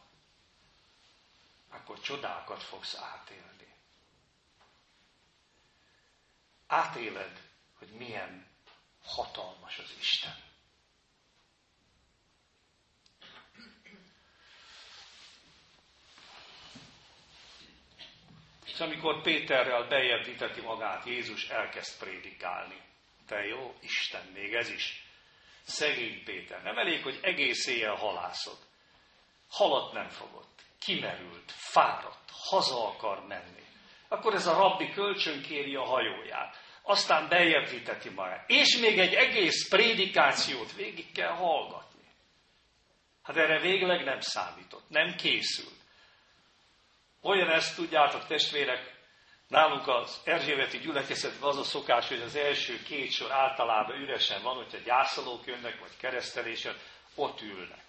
akkor 1.70 2.00
csodákat 2.00 2.62
fogsz 2.62 2.94
átélni. 2.94 3.60
átéled, 6.70 7.40
hogy 7.78 7.88
milyen 7.88 8.46
hatalmas 9.04 9.78
az 9.78 9.94
Isten. 9.98 10.35
És 18.66 18.80
amikor 18.80 19.22
Péterrel 19.22 19.88
bejebb 19.88 20.24
viteti 20.24 20.61
magát, 20.61 21.04
Jézus 21.04 21.48
elkezd 21.48 21.98
prédikálni. 21.98 22.83
Te 23.26 23.44
jó, 23.44 23.74
Isten, 23.80 24.26
még 24.26 24.54
ez 24.54 24.68
is. 24.68 25.04
Szegény 25.62 26.24
Péter. 26.24 26.62
Nem 26.62 26.78
elég, 26.78 27.02
hogy 27.02 27.18
egész 27.22 27.66
éjjel 27.66 27.94
halászod. 27.94 28.59
Halat 29.48 29.92
nem 29.92 30.09
fogott. 30.09 30.62
Kimerült, 30.78 31.52
fáradt, 31.52 32.30
haza 32.30 32.88
akar 32.88 33.26
menni. 33.26 33.69
Akkor 34.12 34.35
ez 34.35 34.46
a 34.46 34.55
rabbi 34.55 34.90
kölcsönkéri 34.90 35.75
a 35.75 35.85
hajóját. 35.85 36.57
Aztán 36.83 37.29
bejebb 37.29 37.68
viteti 37.68 38.09
magát. 38.09 38.51
És 38.51 38.79
még 38.79 38.99
egy 38.99 39.14
egész 39.14 39.68
prédikációt 39.68 40.73
végig 40.73 41.12
kell 41.12 41.33
hallgatni. 41.33 42.03
Hát 43.23 43.37
erre 43.37 43.61
végleg 43.61 44.05
nem 44.05 44.20
számított, 44.20 44.88
nem 44.88 45.14
készült. 45.16 45.79
Olyan 47.23 47.51
ezt 47.51 47.77
tudjátok, 47.77 48.27
testvérek, 48.27 48.94
nálunk 49.49 49.88
az 49.88 50.20
Erzsébeti 50.25 50.79
gyülekezetben 50.79 51.49
az 51.49 51.59
a 51.59 51.64
szokás, 51.64 52.09
hogy 52.09 52.20
az 52.20 52.37
első 52.37 52.83
két 52.83 53.11
sor 53.11 53.33
általában 53.33 54.01
üresen 54.01 54.42
van, 54.42 54.57
hogyha 54.57 54.79
gyászolók 54.79 55.46
jönnek, 55.46 55.79
vagy 55.79 55.96
keresztelésen, 55.96 56.77
ott 57.14 57.40
ülnek. 57.40 57.85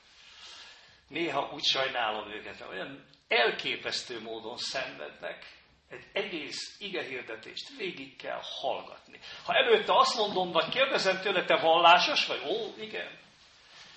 Néha 1.08 1.50
úgy 1.54 1.64
sajnálom 1.64 2.32
őket, 2.32 2.66
olyan 2.70 3.06
elképesztő 3.28 4.22
módon 4.22 4.58
szenvednek, 4.58 5.61
egy 5.92 6.06
egész 6.14 6.76
igehirdetést 6.80 7.70
végig 7.78 8.16
kell 8.16 8.42
hallgatni. 8.62 9.20
Ha 9.46 9.54
előtte 9.54 9.98
azt 9.98 10.18
mondom, 10.18 10.52
vagy 10.52 10.70
kérdezem 10.70 11.20
tőle, 11.22 11.46
te 11.46 11.56
vallásos 11.56 12.28
vagy? 12.28 12.42
Ó, 12.48 12.82
igen. 12.82 13.20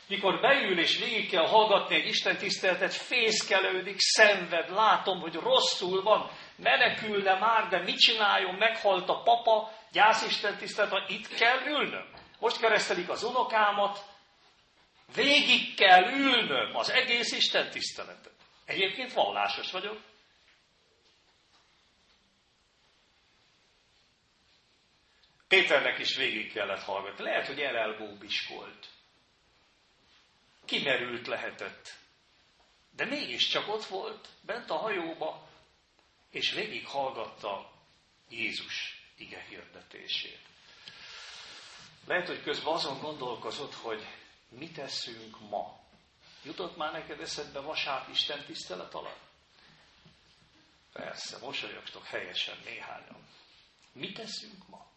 Mikor 0.09 0.40
beül 0.40 0.78
és 0.78 0.98
végig 0.98 1.30
kell 1.30 1.46
hallgatni 1.46 1.94
egy 1.94 2.07
Isten 2.07 2.37
tiszteletet, 2.37 2.94
fészkelődik, 2.94 3.96
szenved, 3.98 4.70
látom, 4.70 5.20
hogy 5.20 5.35
rosszul 5.35 6.02
van, 6.02 6.30
menekülne 6.57 7.38
már, 7.38 7.68
de 7.68 7.83
mit 7.83 7.98
csináljon, 7.98 8.54
meghalt 8.54 9.09
a 9.09 9.22
papa, 9.22 9.72
gyász 9.92 10.26
Isten 10.26 10.57
tisztelet, 10.57 11.11
itt 11.11 11.28
kell 11.28 11.66
ülnöm. 11.66 12.07
Most 12.38 12.61
keresztelik 12.61 13.09
az 13.09 13.22
unokámat, 13.22 14.04
végig 15.14 15.74
kell 15.74 16.12
ülnöm 16.12 16.76
az 16.76 16.90
egész 16.90 17.33
Isten 17.33 17.70
tiszteletet. 17.70 18.33
Egyébként 18.66 19.12
vallásos 19.12 19.72
vagyok. 19.72 19.98
Péternek 25.55 25.99
is 25.99 26.17
végig 26.17 26.53
kellett 26.53 26.83
hallgatni. 26.83 27.25
Lehet, 27.25 27.47
hogy 27.47 27.61
elelbóbiskolt 27.61 28.88
kimerült 30.64 31.27
lehetett. 31.27 31.95
De 32.90 33.05
mégiscsak 33.05 33.69
ott 33.69 33.85
volt, 33.85 34.29
bent 34.40 34.71
a 34.71 34.77
hajóba, 34.77 35.49
és 36.31 36.53
végig 36.53 36.87
hallgatta 36.87 37.73
Jézus 38.29 39.03
ige 39.17 39.45
hirdetését. 39.49 40.40
Lehet, 42.07 42.27
hogy 42.27 42.43
közben 42.43 42.75
azon 42.75 43.01
gondolkozott, 43.01 43.75
hogy 43.75 44.07
mit 44.49 44.73
teszünk 44.73 45.40
ma. 45.40 45.81
Jutott 46.43 46.77
már 46.77 46.93
neked 46.93 47.21
eszedbe 47.21 47.61
vasárnap 47.61 48.09
Isten 48.09 48.45
tisztelet 48.45 48.95
alatt? 48.95 49.21
Persze, 50.93 51.38
mosolyogtok 51.38 52.05
helyesen 52.05 52.59
néhányan. 52.64 53.29
Mit 53.93 54.14
teszünk 54.14 54.69
ma? 54.69 54.93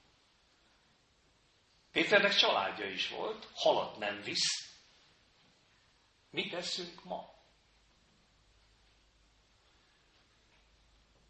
Péternek 1.92 2.36
családja 2.36 2.86
is 2.86 3.10
volt, 3.10 3.48
halat 3.54 3.98
nem 3.98 4.22
visz, 4.22 4.68
Mit 6.30 6.52
teszünk 6.52 7.04
ma? 7.04 7.34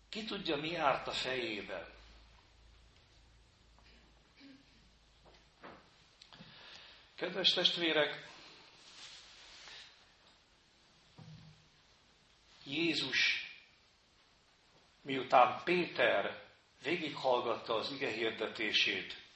Ki 0.10 0.24
tudja, 0.24 0.56
mi 0.56 0.70
járt 0.70 1.08
a 1.08 1.12
fejében? 1.12 1.96
Kedves 7.16 7.54
testvérek, 7.54 8.30
Jézus, 12.64 13.46
miután 15.02 15.64
Péter 15.64 16.46
végighallgatta 16.84 17.76
az 17.76 17.92
ige 17.92 18.12
hirdetését, 18.12 19.27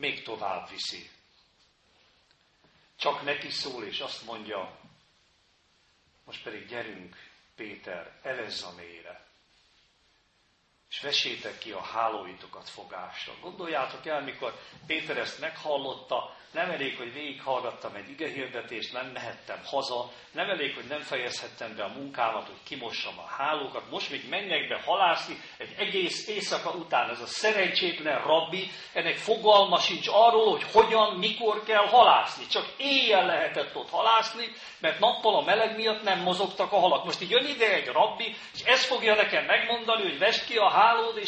még 0.00 0.22
tovább 0.22 0.68
viszi. 0.68 1.10
Csak 2.96 3.22
neki 3.22 3.50
szól, 3.50 3.84
és 3.84 4.00
azt 4.00 4.24
mondja, 4.24 4.78
most 6.24 6.42
pedig 6.42 6.66
gyerünk, 6.66 7.16
Péter, 7.54 8.18
evezz 8.22 8.62
a 8.62 8.74
mélyre, 8.76 9.29
és 10.90 11.00
vesétek 11.00 11.58
ki 11.58 11.70
a 11.70 11.82
hálóitokat 11.82 12.68
fogásra. 12.68 13.32
Gondoljátok 13.40 14.06
el, 14.06 14.22
mikor 14.22 14.54
Péter 14.86 15.16
ezt 15.16 15.40
meghallotta, 15.40 16.34
nem 16.52 16.70
elég, 16.70 16.96
hogy 16.96 17.12
végighallgattam 17.12 17.94
egy 17.94 18.10
igehirdetést, 18.10 18.92
nem 18.92 19.06
mehettem 19.06 19.60
haza, 19.64 20.10
nem 20.32 20.50
elég, 20.50 20.74
hogy 20.74 20.84
nem 20.88 21.00
fejezhettem 21.00 21.76
be 21.76 21.84
a 21.84 21.92
munkámat, 21.96 22.46
hogy 22.46 22.62
kimossam 22.64 23.18
a 23.18 23.42
hálókat, 23.42 23.90
most 23.90 24.10
még 24.10 24.28
menjek 24.28 24.68
be 24.68 24.80
halászni 24.84 25.40
egy 25.58 25.74
egész 25.78 26.28
éjszaka 26.28 26.70
után. 26.70 27.10
Ez 27.10 27.20
a 27.20 27.26
szerencsétlen 27.26 28.22
rabbi, 28.22 28.70
ennek 28.92 29.16
fogalma 29.16 29.78
sincs 29.78 30.06
arról, 30.08 30.50
hogy 30.50 30.64
hogyan, 30.72 31.16
mikor 31.18 31.62
kell 31.62 31.86
halászni. 31.86 32.46
Csak 32.46 32.66
éjjel 32.76 33.26
lehetett 33.26 33.76
ott 33.76 33.90
halászni, 33.90 34.44
mert 34.80 34.98
nappal 34.98 35.34
a 35.34 35.44
meleg 35.44 35.76
miatt 35.76 36.02
nem 36.02 36.20
mozogtak 36.20 36.72
a 36.72 36.78
halak. 36.78 37.04
Most 37.04 37.22
így 37.22 37.30
jön 37.30 37.46
ide 37.46 37.72
egy 37.72 37.86
rabbi, 37.86 38.36
és 38.54 38.60
ezt 38.64 38.84
fogja 38.84 39.14
nekem 39.14 39.44
megmondani, 39.44 40.02
hogy 40.02 40.18
vest 40.18 40.46
ki 40.46 40.56
a 40.56 40.68
hálód, 40.80 41.20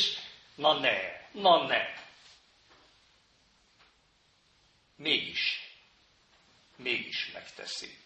na 0.54 0.78
ne, 0.78 1.26
na 1.32 1.66
ne. 1.66 2.00
mégis, 5.02 5.70
mégis 6.76 7.32
megteszi. 7.32 7.98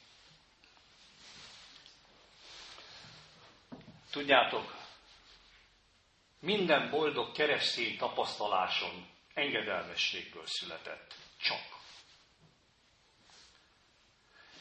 Tudjátok, 4.10 4.74
minden 6.40 6.90
boldog 6.90 7.32
keresztény 7.32 7.96
tapasztaláson 7.96 9.08
engedelmességből 9.34 10.46
született. 10.46 11.14
Csak. 11.36 11.74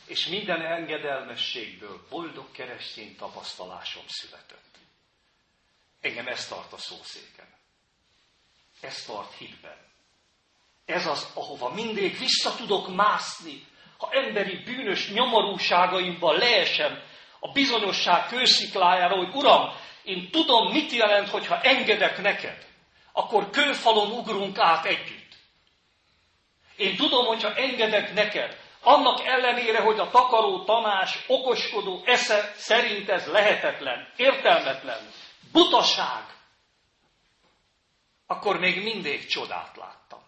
És 0.06 0.28
minden 0.28 0.62
engedelmességből 0.62 2.08
boldog 2.10 2.52
keresztény 2.52 3.15
tapasztalásom 3.15 4.06
született. 4.08 4.75
Engem 6.06 6.28
ez 6.28 6.48
tart 6.48 6.74
a 6.74 6.78
szószéken. 6.78 7.48
Ez 8.82 9.04
tart 9.06 9.34
hitben. 9.38 9.78
Ez 10.86 11.08
az, 11.08 11.32
ahova 11.34 11.70
mindig 11.70 12.18
vissza 12.18 12.56
tudok 12.56 12.96
mászni, 12.96 13.68
ha 13.98 14.10
emberi 14.12 14.63
bűnös 14.63 15.10
nyomorúságaimban 15.12 16.38
leesem 16.38 17.02
a 17.39 17.52
bizonyosság 17.52 18.28
kősziklájára, 18.28 19.15
hogy 19.15 19.36
Uram, 19.36 19.74
én 20.04 20.32
tudom, 20.32 20.72
mit 20.72 20.91
jelent, 20.91 21.30
hogyha 21.30 21.62
engedek 21.62 22.22
neked, 22.22 22.65
akkor 23.12 23.50
kőfalon 23.50 24.12
ugrunk 24.12 24.58
át 24.60 24.86
együtt. 24.86 25.34
Én 26.76 26.96
tudom, 26.96 27.26
hogyha 27.26 27.56
engedek 27.56 28.13
neked, 28.13 28.58
annak 28.82 29.26
ellenére, 29.26 29.82
hogy 29.82 30.00
a 30.00 30.10
takaró 30.10 30.63
tanás, 30.63 31.24
okoskodó 31.28 32.02
esze 32.06 32.54
szerint 32.56 33.10
ez 33.10 33.28
lehetetlen, 33.28 34.13
értelmetlen, 34.15 35.12
butaság, 35.51 36.38
akkor 38.25 38.60
még 38.60 38.84
mindig 38.84 39.25
csodát 39.25 39.75
láttam. 39.75 40.25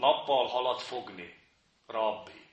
nappal 0.00 0.46
halat 0.46 0.82
fogni, 0.82 1.38
rabbi. 1.86 2.48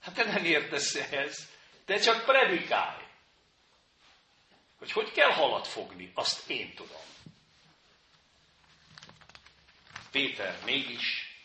Hát 0.00 0.14
te 0.14 0.24
nem 0.24 0.44
értesz 0.44 0.94
ehhez, 0.94 1.48
te 1.84 1.98
csak 1.98 2.24
predikálj. 2.24 3.04
Hogy 4.78 4.92
hogy 4.92 5.12
kell 5.12 5.30
halat 5.30 5.66
fogni, 5.66 6.12
azt 6.14 6.50
én 6.50 6.74
tudom. 6.74 7.02
Péter 10.10 10.64
mégis 10.64 11.36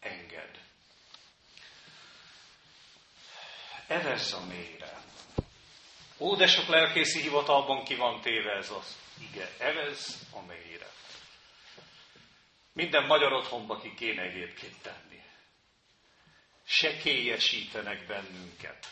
enged. 0.00 0.69
Evesz 3.90 4.32
a 4.32 4.46
mélyre. 4.46 5.02
Ó, 6.18 6.36
de 6.36 6.46
sok 6.46 6.66
lelkészi 6.66 7.20
hivatalban 7.20 7.84
ki 7.84 7.94
van 7.94 8.20
téve 8.20 8.52
ez 8.52 8.70
az 8.70 8.98
ige. 9.18 9.50
Evez 9.58 10.26
a 10.32 10.40
mélyre. 10.40 10.86
Minden 12.72 13.06
magyar 13.06 13.32
otthonba 13.32 13.80
ki 13.80 13.94
kéne 13.94 14.22
egyébként 14.22 14.82
tenni. 14.82 15.22
Sekélyesítenek 16.64 18.06
bennünket. 18.06 18.86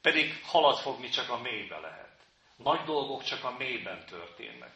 Pedig 0.00 0.44
halat 0.44 0.80
fogni 0.80 1.08
csak 1.08 1.30
a 1.30 1.40
mélybe 1.40 1.78
lehet. 1.78 2.26
Nagy 2.56 2.84
dolgok 2.84 3.22
csak 3.22 3.44
a 3.44 3.56
mélyben 3.56 4.06
történnek. 4.06 4.74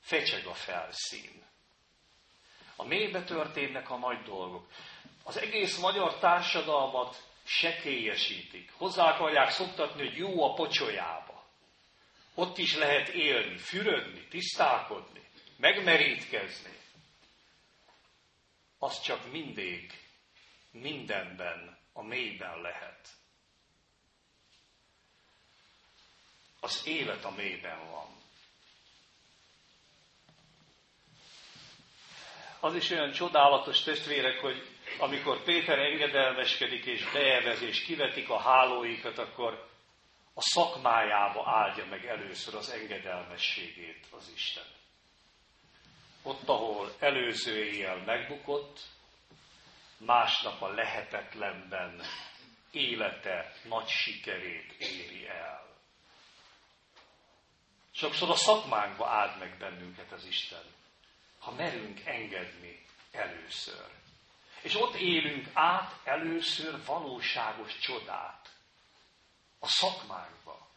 Fecseg 0.00 0.46
a 0.46 0.54
felszín. 0.54 1.42
A 2.76 2.84
mélybe 2.84 3.24
történnek 3.24 3.90
a 3.90 3.96
nagy 3.96 4.22
dolgok. 4.22 4.68
Az 5.24 5.36
egész 5.36 5.78
magyar 5.78 6.18
társadalmat 6.18 7.22
sekélyesítik. 7.44 8.72
Hozzá 8.76 9.14
akarják 9.14 9.50
szoktatni, 9.50 10.08
hogy 10.08 10.16
jó 10.16 10.44
a 10.44 10.54
pocsolyába. 10.54 11.44
Ott 12.34 12.58
is 12.58 12.76
lehet 12.76 13.08
élni, 13.08 13.56
fürödni, 13.56 14.26
tisztálkodni, 14.28 15.22
megmerítkezni. 15.56 16.78
Az 18.78 19.00
csak 19.00 19.30
mindig, 19.30 19.92
mindenben, 20.70 21.78
a 21.92 22.02
mélyben 22.02 22.60
lehet. 22.60 23.08
Az 26.60 26.86
élet 26.86 27.24
a 27.24 27.30
mélyben 27.30 27.90
van. 27.90 28.23
Az 32.64 32.74
is 32.74 32.90
olyan 32.90 33.12
csodálatos 33.12 33.82
testvérek, 33.82 34.40
hogy 34.40 34.68
amikor 34.98 35.42
Péter 35.42 35.78
engedelmeskedik 35.78 36.84
és 36.84 37.10
beevez 37.12 37.62
és 37.62 37.84
kivetik 37.84 38.30
a 38.30 38.38
hálóikat, 38.38 39.18
akkor 39.18 39.68
a 40.34 40.40
szakmájába 40.40 41.50
áldja 41.50 41.86
meg 41.86 42.06
először 42.06 42.54
az 42.54 42.70
engedelmességét 42.70 44.06
az 44.10 44.30
Isten. 44.34 44.64
Ott, 46.22 46.48
ahol 46.48 46.94
előző 46.98 47.64
éjjel 47.64 47.96
megbukott, 47.96 48.80
másnap 49.98 50.62
a 50.62 50.68
lehetetlenben 50.68 52.00
élete 52.70 53.52
nagy 53.68 53.88
sikerét 53.88 54.72
éri 54.78 55.28
el. 55.28 55.66
Sokszor 57.92 58.30
a 58.30 58.36
szakmánkba 58.36 59.08
áld 59.08 59.38
meg 59.38 59.56
bennünket 59.58 60.12
az 60.12 60.26
Isten, 60.26 60.73
ha 61.44 61.50
merünk 61.50 62.00
engedni 62.04 62.84
először. 63.12 63.86
És 64.62 64.74
ott 64.74 64.94
élünk 64.94 65.48
át 65.52 66.00
először 66.04 66.84
valóságos 66.84 67.78
csodát. 67.78 68.48
A 69.58 69.68
szakmánkba. 69.68 70.68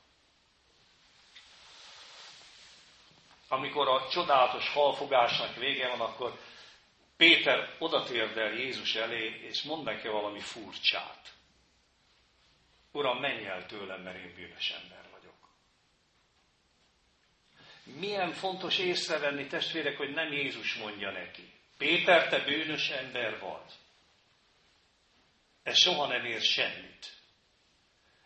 Amikor 3.47 3.87
a 3.87 4.09
csodálatos 4.09 4.69
halfogásnak 4.69 5.55
vége 5.55 5.87
van, 5.87 6.01
akkor 6.01 6.39
Péter 7.17 7.75
odatérdel 7.79 8.51
Jézus 8.51 8.95
elé, 8.95 9.39
és 9.41 9.63
mond 9.63 9.83
neki 9.83 10.07
valami 10.07 10.39
furcsát. 10.39 11.33
Uram, 12.91 13.19
menj 13.19 13.45
el 13.45 13.65
tőlem, 13.65 14.01
mert 14.01 14.17
én 14.17 14.33
bűnös 14.35 14.69
ember 14.69 15.01
vagyok. 15.03 15.16
Milyen 17.95 18.31
fontos 18.31 18.77
észrevenni, 18.77 19.47
testvérek, 19.47 19.97
hogy 19.97 20.09
nem 20.09 20.31
Jézus 20.31 20.75
mondja 20.75 21.11
neki. 21.11 21.53
Péter, 21.77 22.29
te 22.29 22.43
bűnös 22.43 22.89
ember 22.89 23.39
vagy. 23.39 23.73
Ez 25.63 25.77
soha 25.77 26.07
nem 26.07 26.25
ér 26.25 26.41
semmit. 26.41 27.17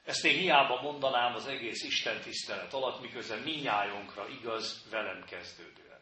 Ezt 0.03 0.25
én 0.25 0.37
hiába 0.37 0.81
mondanám 0.81 1.35
az 1.35 1.47
egész 1.47 1.83
Isten 1.83 2.21
tisztelet 2.21 2.73
alatt, 2.73 3.01
miközben 3.01 3.39
minnyájunkra 3.39 4.27
igaz 4.27 4.87
velem 4.89 5.23
kezdődően. 5.23 6.01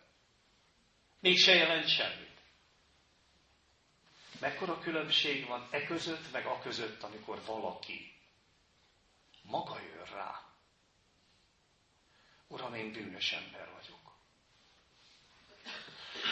Mégse 1.20 1.56
jelent 1.56 1.88
semmit. 1.88 2.28
Mekkora 4.40 4.80
különbség 4.80 5.48
van 5.48 5.68
e 5.72 5.84
között, 5.84 6.32
meg 6.32 6.46
a 6.46 6.60
között, 6.60 7.04
amikor 7.04 7.42
valaki 7.46 8.14
maga 9.42 9.80
jön 9.80 10.06
rá. 10.06 10.49
Uram, 12.52 12.74
én 12.74 12.92
bűnös 12.92 13.32
ember 13.32 13.70
vagyok. 13.74 14.16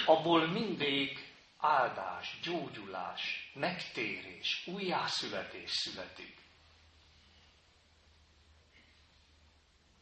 Abból 0.06 0.48
mindig 0.48 1.34
áldás, 1.58 2.40
gyógyulás, 2.42 3.52
megtérés, 3.54 4.68
újjászületés 4.68 5.72
születik. 5.72 6.38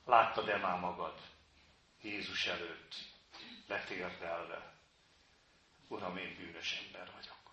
Láttad-e 0.05 0.57
már 0.57 0.79
magad 0.79 1.19
Jézus 2.01 2.45
előtt, 2.45 2.95
letérdelve? 3.67 4.73
Uram, 5.87 6.17
én 6.17 6.35
bűnös 6.35 6.81
ember 6.85 7.11
vagyok. 7.13 7.45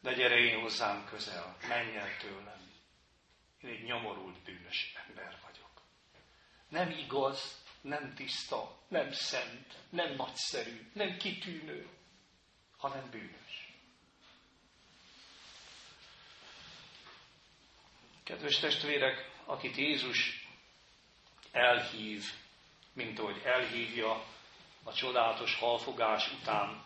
De 0.00 0.12
gyere 0.12 0.36
én 0.36 0.60
hozzám 0.60 1.04
közel, 1.04 1.56
menj 1.68 1.96
el 1.96 2.16
tőlem. 2.16 2.72
Én 3.60 3.70
egy 3.70 3.82
nyomorult, 3.82 4.42
bűnös 4.42 4.94
ember 5.06 5.38
vagyok. 5.42 5.73
Nem 6.74 6.90
igaz, 6.90 7.62
nem 7.80 8.14
tiszta, 8.14 8.78
nem 8.88 9.12
szent, 9.12 9.78
nem 9.90 10.14
nagyszerű, 10.14 10.90
nem 10.92 11.16
kitűnő, 11.16 11.88
hanem 12.76 13.10
bűnös. 13.10 13.72
Kedves 18.24 18.58
testvérek, 18.58 19.30
akit 19.44 19.76
Jézus 19.76 20.48
elhív, 21.52 22.24
mint 22.92 23.18
ahogy 23.18 23.42
elhívja 23.44 24.24
a 24.82 24.92
csodálatos 24.92 25.54
halfogás 25.54 26.32
után 26.32 26.84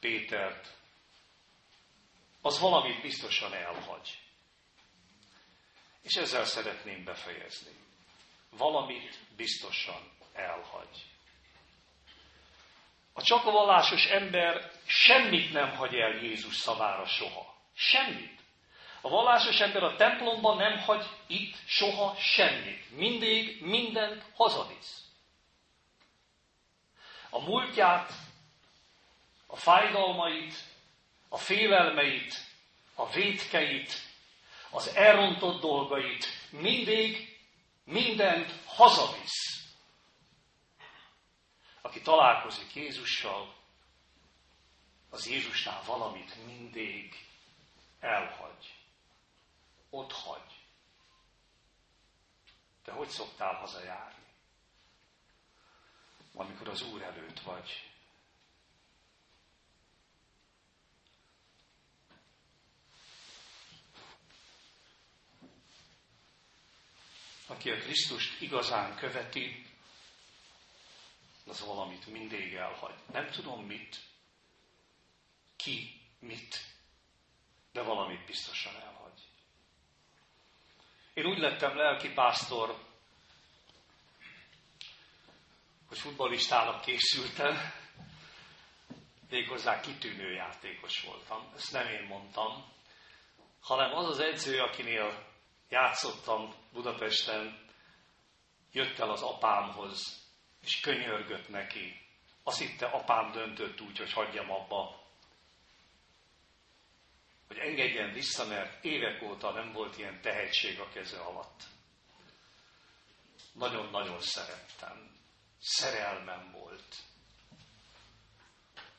Pétert, 0.00 0.76
az 2.40 2.58
valamit 2.58 3.02
biztosan 3.02 3.54
elhagy. 3.54 4.18
És 6.02 6.14
ezzel 6.14 6.44
szeretném 6.44 7.04
befejezni. 7.04 7.85
Valamit 8.56 9.18
biztosan 9.36 10.10
elhagy. 10.32 11.04
A 13.12 13.22
csakavallásos 13.22 14.06
ember 14.06 14.70
semmit 14.86 15.52
nem 15.52 15.76
hagy 15.76 15.94
el 15.94 16.12
Jézus 16.12 16.56
szavára 16.56 17.06
soha. 17.06 17.54
Semmit. 17.74 18.40
A 19.00 19.08
vallásos 19.08 19.60
ember 19.60 19.82
a 19.82 19.96
templomban 19.96 20.56
nem 20.56 20.78
hagy 20.78 21.06
itt 21.26 21.56
soha 21.66 22.14
semmit. 22.18 22.96
Mindig 22.96 23.62
mindent 23.62 24.24
hazavisz. 24.34 25.04
A 27.30 27.38
múltját, 27.38 28.12
a 29.46 29.56
fájdalmait, 29.56 30.54
a 31.28 31.36
félelmeit, 31.36 32.34
a 32.94 33.10
védkeit, 33.10 33.92
az 34.70 34.94
elrontott 34.94 35.60
dolgait, 35.60 36.26
mindig 36.50 37.35
mindent 37.86 38.64
hazavisz. 38.66 39.74
Aki 41.80 42.00
találkozik 42.00 42.74
Jézussal, 42.74 43.54
az 45.10 45.26
Jézusnál 45.26 45.82
valamit 45.86 46.44
mindig 46.46 47.26
elhagy. 48.00 48.74
Ott 49.90 50.12
hagy. 50.12 50.64
Te 52.84 52.92
hogy 52.92 53.08
szoktál 53.08 53.54
hazajárni? 53.54 54.24
Amikor 56.34 56.68
az 56.68 56.82
Úr 56.82 57.02
előtt 57.02 57.40
vagy, 57.40 57.90
aki 67.46 67.70
a 67.70 67.78
Krisztust 67.78 68.40
igazán 68.40 68.96
követi, 68.96 69.66
az 71.46 71.60
valamit 71.66 72.06
mindig 72.06 72.54
elhagy. 72.54 72.94
Nem 73.12 73.30
tudom 73.30 73.66
mit, 73.66 73.96
ki, 75.56 76.00
mit, 76.18 76.60
de 77.72 77.82
valamit 77.82 78.26
biztosan 78.26 78.74
elhagy. 78.74 79.20
Én 81.14 81.26
úgy 81.26 81.38
lettem 81.38 81.76
lelkipásztor, 81.76 82.84
hogy 85.88 85.98
futballistának 85.98 86.80
készültem, 86.80 87.72
méghozzá 89.30 89.80
kitűnő 89.80 90.32
játékos 90.32 91.02
voltam. 91.02 91.52
Ezt 91.56 91.72
nem 91.72 91.88
én 91.88 92.02
mondtam, 92.02 92.72
hanem 93.60 93.94
az 93.94 94.08
az 94.08 94.18
edző, 94.18 94.60
akinél 94.60 95.35
játszottam 95.68 96.54
Budapesten, 96.72 97.64
jött 98.72 98.98
el 98.98 99.10
az 99.10 99.22
apámhoz, 99.22 100.24
és 100.62 100.80
könyörgött 100.80 101.48
neki. 101.48 102.00
Azt 102.42 102.58
hitte, 102.58 102.86
apám 102.86 103.32
döntött 103.32 103.80
úgy, 103.80 103.98
hogy 103.98 104.12
hagyjam 104.12 104.50
abba, 104.50 105.04
hogy 107.46 107.58
engedjen 107.58 108.12
vissza, 108.12 108.46
mert 108.46 108.84
évek 108.84 109.22
óta 109.22 109.50
nem 109.50 109.72
volt 109.72 109.98
ilyen 109.98 110.20
tehetség 110.20 110.80
a 110.80 110.88
keze 110.88 111.18
alatt. 111.18 111.62
Nagyon-nagyon 113.52 114.20
szerettem. 114.20 115.14
Szerelmem 115.58 116.50
volt. 116.52 116.96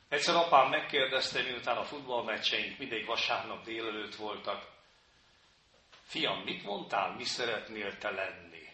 Egyszer 0.08 0.34
apám 0.34 0.68
megkérdezte, 0.68 1.42
miután 1.42 1.76
a 1.76 1.84
futballmeccseink 1.84 2.78
mindig 2.78 3.06
vasárnap 3.06 3.64
délelőtt 3.64 4.14
voltak, 4.14 4.77
Fiam, 6.08 6.42
mit 6.42 6.62
mondtál, 6.62 7.14
mi 7.14 7.24
szeretnél 7.24 7.98
te 7.98 8.10
lenni? 8.10 8.68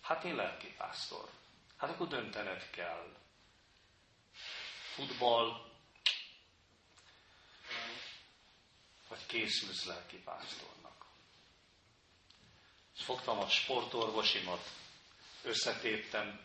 Hát 0.00 0.24
én 0.24 0.34
lelkipásztor. 0.34 1.30
Hát 1.76 1.90
akkor 1.90 2.08
döntened 2.08 2.70
kell. 2.70 3.16
futball, 4.94 5.70
vagy 9.08 9.26
készülsz 9.26 9.84
lelki 9.84 10.16
pásztornak. 10.16 11.06
És 12.96 13.04
fogtam 13.04 13.38
a 13.38 13.48
sportorvosimat, 13.48 14.68
összetéptem, 15.42 16.40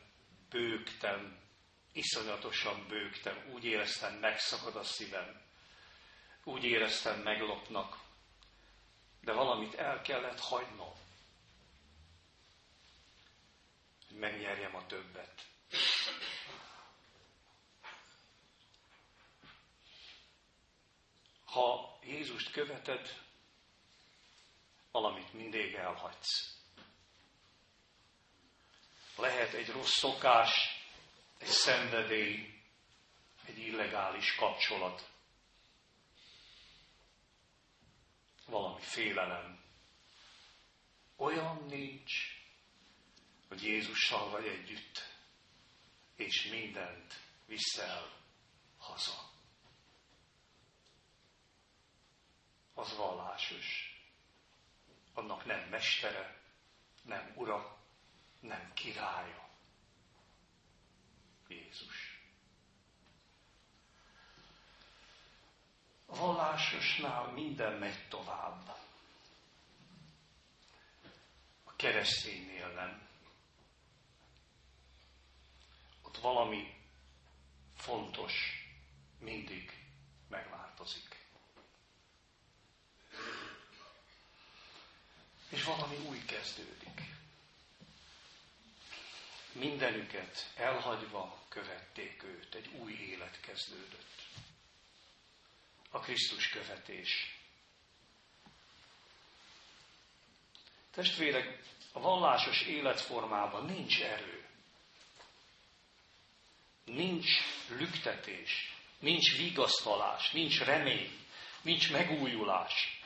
bőgtem, 0.50 1.40
iszonyatosan 1.94 2.88
bőgtem, 2.88 3.50
úgy 3.54 3.66
éreztem, 3.66 4.14
megszakad 4.14 4.76
a 4.76 4.84
szívem, 4.84 5.42
úgy 6.44 6.64
éreztem, 6.64 7.22
meglopnak, 7.22 8.07
de 9.28 9.34
valamit 9.34 9.74
el 9.74 10.02
kellett 10.02 10.40
hagynom, 10.40 10.94
hogy 14.08 14.18
megnyerjem 14.18 14.76
a 14.76 14.86
többet. 14.86 15.48
Ha 21.46 22.00
Jézust 22.04 22.52
követed, 22.52 23.22
valamit 24.92 25.34
mindig 25.34 25.74
elhagysz. 25.74 26.58
Lehet 29.18 29.54
egy 29.54 29.70
rossz 29.70 29.98
szokás, 29.98 30.52
egy 31.38 31.48
szenvedély, 31.48 32.62
egy 33.46 33.58
illegális 33.58 34.36
kapcsolat, 34.36 35.10
valami 38.48 38.82
félelem. 38.82 39.64
Olyan 41.16 41.66
nincs, 41.66 42.14
hogy 43.48 43.64
Jézussal 43.64 44.30
vagy 44.30 44.46
együtt, 44.46 45.16
és 46.16 46.50
mindent 46.50 47.14
viszel 47.46 48.14
haza. 48.78 49.30
Az 52.74 52.96
vallásos. 52.96 53.96
Annak 55.14 55.46
nem 55.46 55.70
mestere, 55.70 56.42
nem 57.04 57.34
ura, 57.36 57.78
nem 58.40 58.74
királya. 58.74 59.50
Jézus. 61.48 62.07
A 66.10 66.16
vallásosnál 66.16 67.32
minden 67.32 67.74
megy 67.74 68.08
tovább. 68.08 68.76
A 71.64 71.76
kereszténynél 71.76 72.68
nem. 72.68 73.08
Ott 76.02 76.18
valami 76.18 76.76
fontos 77.76 78.34
mindig 79.20 79.86
megváltozik. 80.30 81.26
És 85.50 85.64
valami 85.64 85.96
új 85.96 86.26
kezdődik. 86.26 87.02
Mindenüket 89.52 90.52
elhagyva 90.56 91.40
követték 91.50 92.24
őt, 92.24 92.56
egy 92.56 92.68
új 92.68 92.94
élet 92.94 93.40
kezdődött 93.40 94.18
a 95.98 96.00
Krisztus 96.00 96.50
követés. 96.50 97.36
Testvérek, 100.92 101.60
a 101.92 102.00
vallásos 102.00 102.62
életformában 102.62 103.66
nincs 103.66 104.02
erő, 104.02 104.46
nincs 106.86 107.28
lüktetés, 107.70 108.76
nincs 109.00 109.38
vigasztalás, 109.38 110.32
nincs 110.32 110.60
remény, 110.60 111.12
nincs 111.62 111.92
megújulás. 111.92 113.02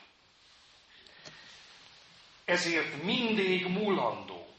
Ezért 2.46 3.04
mindig 3.04 3.68
mulandó. 3.68 4.56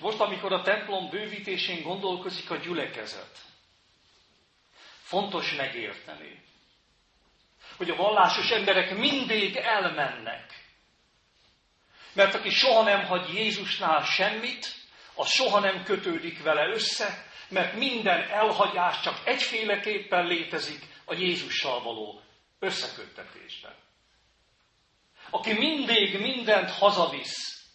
Most, 0.00 0.20
amikor 0.20 0.52
a 0.52 0.62
templom 0.62 1.10
bővítésén 1.10 1.82
gondolkozik 1.82 2.50
a 2.50 2.56
gyülekezet, 2.56 3.53
Fontos 5.04 5.54
megérteni, 5.54 6.42
hogy 7.76 7.90
a 7.90 7.96
vallásos 7.96 8.50
emberek 8.50 8.96
mindig 8.96 9.56
elmennek. 9.56 10.52
Mert 12.12 12.34
aki 12.34 12.50
soha 12.50 12.82
nem 12.82 13.04
hagy 13.04 13.34
Jézusnál 13.34 14.04
semmit, 14.04 14.74
az 15.14 15.28
soha 15.28 15.58
nem 15.60 15.82
kötődik 15.82 16.42
vele 16.42 16.66
össze, 16.68 17.26
mert 17.48 17.74
minden 17.74 18.30
elhagyás 18.30 19.00
csak 19.00 19.20
egyféleképpen 19.24 20.26
létezik 20.26 20.82
a 21.04 21.14
Jézussal 21.14 21.82
való 21.82 22.20
összeköttetésben. 22.58 23.74
Aki 25.30 25.52
mindig 25.52 26.20
mindent 26.20 26.70
hazavisz, 26.70 27.68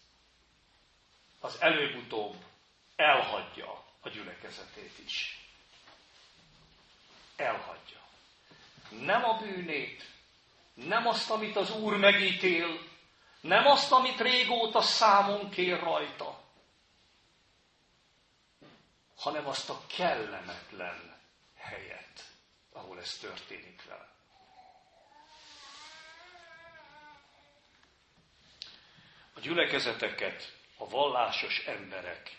az 1.40 1.60
előbb-utóbb 1.60 2.36
elhagyja 2.96 3.84
a 4.00 4.08
gyülekezetét 4.08 4.98
is 5.04 5.39
elhagyja. 7.40 8.00
Nem 8.90 9.24
a 9.24 9.36
bűnét, 9.38 10.10
nem 10.74 11.06
azt, 11.06 11.30
amit 11.30 11.56
az 11.56 11.70
Úr 11.70 11.96
megítél, 11.96 12.88
nem 13.40 13.66
azt, 13.66 13.92
amit 13.92 14.20
régóta 14.20 14.82
számon 14.82 15.50
kér 15.50 15.80
rajta, 15.80 16.40
hanem 19.16 19.46
azt 19.46 19.70
a 19.70 19.80
kellemetlen 19.96 21.18
helyet, 21.56 22.24
ahol 22.72 22.98
ez 23.00 23.16
történik 23.16 23.84
vele. 23.84 24.08
A 29.34 29.40
gyülekezeteket 29.40 30.56
a 30.76 30.88
vallásos 30.88 31.58
emberek 31.58 32.38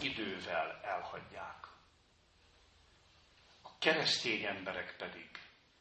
idővel 0.00 0.80
elhagyják 0.84 1.69
keresztény 3.80 4.44
emberek 4.44 4.96
pedig 4.96 5.28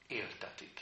éltetik. 0.08 0.82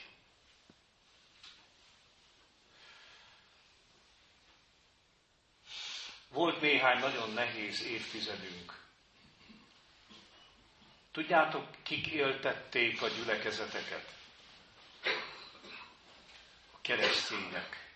Volt 6.29 6.61
néhány 6.61 6.99
nagyon 6.99 7.31
nehéz 7.33 7.83
évtizedünk. 7.83 8.85
Tudjátok, 11.11 11.67
kik 11.83 12.07
éltették 12.07 13.01
a 13.01 13.07
gyülekezeteket? 13.07 14.15
A 16.73 16.81
keresztények. 16.81 17.91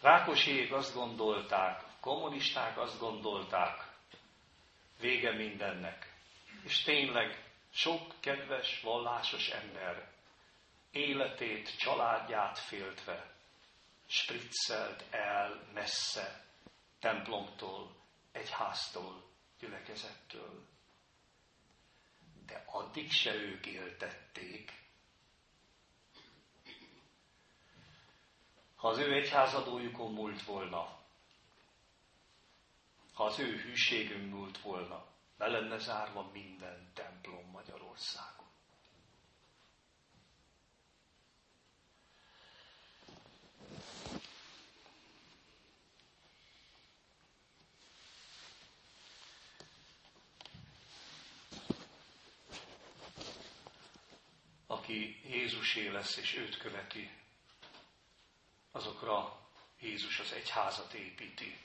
Rákosiék 0.00 0.72
azt 0.72 0.94
gondolták, 0.94 1.82
kommunisták 2.00 2.78
azt 2.78 2.98
gondolták, 2.98 3.86
vége 5.00 5.32
mindennek. 5.32 6.15
És 6.66 6.82
tényleg 6.82 7.44
sok 7.70 8.14
kedves, 8.20 8.80
vallásos 8.80 9.48
ember 9.48 10.12
életét, 10.90 11.78
családját 11.78 12.58
féltve 12.58 13.34
spriccelt 14.06 15.04
el 15.10 15.68
messze 15.72 16.44
templomtól, 16.98 17.96
egyháztól, 18.32 19.24
gyülekezettől. 19.58 20.66
De 22.46 22.64
addig 22.66 23.10
se 23.10 23.34
ők 23.34 23.66
éltették. 23.66 24.72
Ha 28.76 28.88
az 28.88 28.98
ő 28.98 29.12
egyházadójukon 29.12 30.12
múlt 30.12 30.42
volna, 30.42 30.98
ha 33.12 33.24
az 33.24 33.38
ő 33.38 33.56
hűségünk 33.56 34.32
múlt 34.32 34.58
volna, 34.58 35.14
be 35.36 35.46
lenne 35.46 35.78
zárva 35.78 36.30
minden 36.32 36.90
templom 36.94 37.50
Magyarországon. 37.50 38.46
Aki 54.66 55.20
Jézusé 55.30 55.88
lesz 55.88 56.16
és 56.16 56.36
őt 56.36 56.56
követi, 56.56 57.10
azokra 58.70 59.48
Jézus 59.80 60.18
az 60.20 60.32
egyházat 60.32 60.92
építi, 60.92 61.58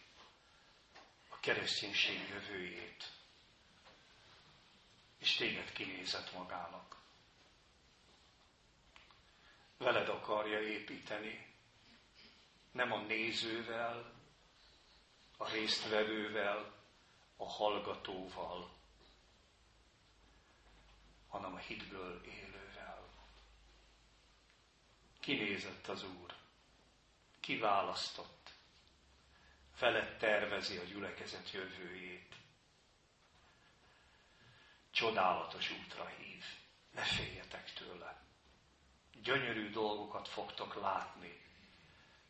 a 1.30 1.40
kereszténység 1.40 2.28
jövőjét 2.30 3.21
és 5.22 5.36
téged 5.36 5.72
kinézett 5.72 6.34
magának. 6.34 6.96
Veled 9.78 10.10
akarja 10.10 10.62
építeni, 10.62 11.54
nem 12.72 12.92
a 12.92 12.98
nézővel, 13.02 14.14
a 15.38 15.50
résztvevővel, 15.50 16.80
hallgatóval, 17.38 18.70
hanem 21.28 21.54
a 21.54 21.58
hitből 21.58 22.22
élővel. 22.26 23.10
Kinézett 25.20 25.88
az 25.88 26.04
Úr, 26.04 26.36
kiválasztott, 27.40 28.52
felett 29.76 30.20
tervezi 30.20 30.78
a 30.78 30.84
gyülekezet 30.84 31.52
jövőjét. 31.52 32.36
Csodálatos 35.02 35.72
útra 35.72 36.08
hív, 36.08 36.44
ne 36.92 37.02
féljetek 37.02 37.74
tőle. 37.74 38.22
Gyönyörű 39.22 39.70
dolgokat 39.70 40.28
fogtok 40.28 40.76
látni, 40.76 41.42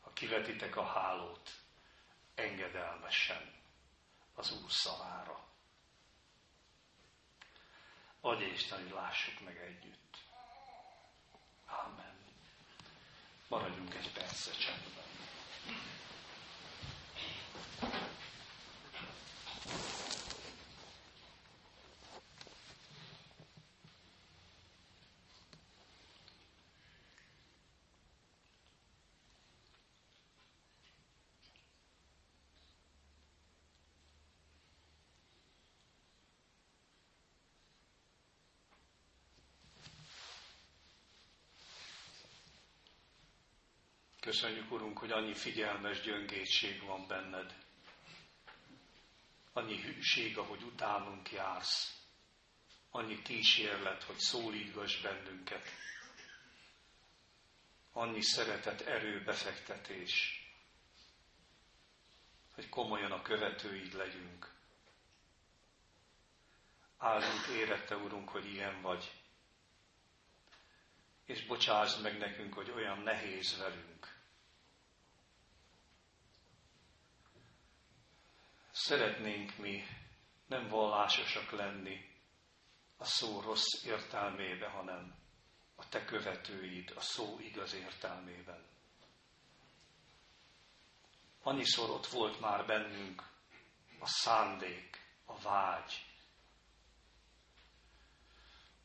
ha 0.01 0.13
kivetitek 0.13 0.75
a 0.75 0.85
hálót 0.85 1.49
engedelmesen 2.35 3.53
az 4.35 4.51
Úr 4.63 4.71
szavára. 4.71 5.47
Adj 8.21 8.43
Isten, 8.43 8.81
hogy 8.81 8.91
lássuk 8.91 9.39
meg 9.39 9.57
együtt. 9.57 10.17
Amen. 11.65 12.17
Maradjunk 13.47 13.93
egy 13.93 14.11
percet 14.11 14.59
csendben. 14.59 15.01
Köszönjük, 44.21 44.71
Urunk, 44.71 44.97
hogy 44.97 45.11
annyi 45.11 45.33
figyelmes 45.33 46.01
gyöngétség 46.01 46.81
van 46.83 47.07
benned. 47.07 47.55
Annyi 49.53 49.81
hűség, 49.81 50.37
ahogy 50.37 50.61
utánunk 50.63 51.31
jársz. 51.31 52.01
Annyi 52.91 53.21
kísérlet, 53.21 54.03
hogy 54.03 54.17
szólítgass 54.17 55.01
bennünket. 55.01 55.67
Annyi 57.91 58.21
szeretet, 58.21 58.81
erő, 58.81 59.23
befektetés, 59.23 60.45
hogy 62.53 62.69
komolyan 62.69 63.11
a 63.11 63.21
követőid 63.21 63.93
legyünk. 63.93 64.53
Áldunk 66.97 67.47
érette, 67.47 67.95
Urunk, 67.95 68.29
hogy 68.29 68.45
ilyen 68.45 68.81
vagy. 68.81 69.11
És 71.25 71.45
bocsásd 71.45 72.01
meg 72.01 72.17
nekünk, 72.17 72.53
hogy 72.53 72.69
olyan 72.69 72.99
nehéz 72.99 73.57
velünk. 73.57 74.10
Szeretnénk 78.83 79.57
mi 79.57 79.83
nem 80.47 80.67
vallásosak 80.67 81.51
lenni 81.51 82.09
a 82.97 83.05
szó 83.05 83.41
rossz 83.41 83.83
értelmébe, 83.85 84.67
hanem 84.67 85.15
a 85.75 85.89
te 85.89 86.05
követőid 86.05 86.93
a 86.95 87.01
szó 87.01 87.39
igaz 87.39 87.73
értelmében. 87.73 88.65
Annyiszor 91.41 91.89
ott 91.89 92.07
volt 92.07 92.39
már 92.39 92.65
bennünk 92.65 93.23
a 93.99 94.07
szándék, 94.07 95.01
a 95.25 95.39
vágy. 95.39 96.05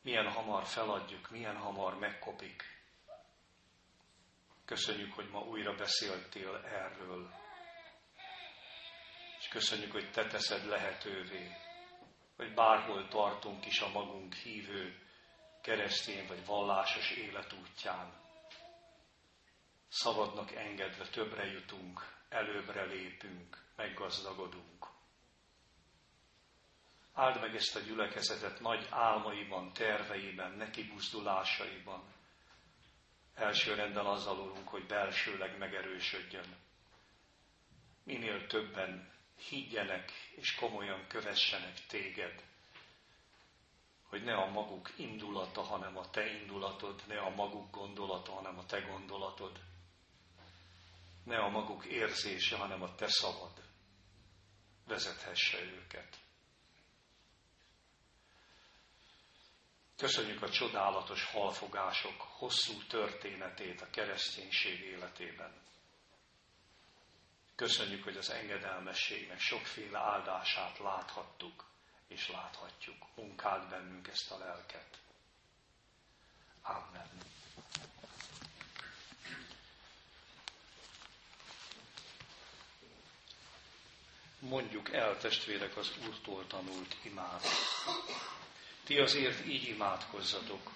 Milyen 0.01 0.31
hamar 0.31 0.65
feladjuk, 0.65 1.29
milyen 1.29 1.57
hamar 1.57 1.97
megkopik. 1.97 2.63
Köszönjük, 4.65 5.13
hogy 5.13 5.29
ma 5.29 5.39
újra 5.39 5.75
beszéltél 5.75 6.55
erről 6.55 7.36
és 9.47 9.53
köszönjük, 9.53 9.91
hogy 9.91 10.11
Te 10.11 10.27
teszed 10.27 10.65
lehetővé, 10.65 11.51
hogy 12.35 12.53
bárhol 12.53 13.07
tartunk 13.07 13.65
is 13.65 13.79
a 13.79 13.89
magunk 13.89 14.33
hívő, 14.33 14.99
keresztény 15.61 16.27
vagy 16.27 16.45
vallásos 16.45 17.11
életútján. 17.11 18.13
Szabadnak 19.87 20.51
engedve 20.51 21.07
többre 21.07 21.45
jutunk, 21.45 22.13
előbbre 22.29 22.83
lépünk, 22.83 23.63
meggazdagodunk. 23.75 24.87
Áld 27.13 27.41
meg 27.41 27.55
ezt 27.55 27.75
a 27.75 27.79
gyülekezetet 27.79 28.59
nagy 28.59 28.87
álmaiban, 28.89 29.73
terveiben, 29.73 30.51
nekibuzdulásaiban. 30.51 32.03
Elsőrenden 33.35 34.05
azzal, 34.05 34.39
Urunk, 34.39 34.67
hogy 34.67 34.85
belsőleg 34.85 35.57
megerősödjön. 35.57 36.55
Minél 38.03 38.47
többen 38.47 39.15
higgyenek 39.37 40.11
és 40.35 40.55
komolyan 40.55 41.07
kövessenek 41.07 41.85
téged, 41.85 42.43
hogy 44.03 44.23
ne 44.23 44.33
a 44.33 44.49
maguk 44.51 44.93
indulata, 44.97 45.61
hanem 45.61 45.97
a 45.97 46.09
te 46.09 46.25
indulatod, 46.25 47.03
ne 47.07 47.19
a 47.19 47.29
maguk 47.29 47.71
gondolata, 47.71 48.31
hanem 48.31 48.57
a 48.57 48.65
te 48.65 48.79
gondolatod, 48.79 49.59
ne 51.23 51.37
a 51.37 51.49
maguk 51.49 51.85
érzése, 51.85 52.57
hanem 52.57 52.81
a 52.81 52.95
te 52.95 53.07
szavad 53.07 53.63
vezethesse 54.85 55.61
őket. 55.61 56.17
Köszönjük 59.97 60.41
a 60.41 60.49
csodálatos 60.49 61.23
halfogások 61.23 62.21
hosszú 62.21 62.83
történetét 62.83 63.81
a 63.81 63.89
kereszténység 63.89 64.79
életében. 64.79 65.66
Köszönjük, 67.57 68.03
hogy 68.03 68.17
az 68.17 68.29
engedelmességnek 68.29 69.39
sokféle 69.39 69.99
áldását 69.99 70.77
láthattuk 70.79 71.65
és 72.07 72.29
láthatjuk. 72.29 73.05
Munkáld 73.15 73.69
bennünk 73.69 74.07
ezt 74.07 74.31
a 74.31 74.37
lelket. 74.37 74.97
Amen. 76.61 77.09
Mondjuk 84.39 84.93
el, 84.93 85.17
testvérek, 85.17 85.77
az 85.77 85.91
Úrtól 86.07 86.47
tanult 86.47 86.95
imát. 87.03 87.47
Ti 88.83 88.99
azért 88.99 89.45
így 89.45 89.67
imádkozzatok. 89.67 90.71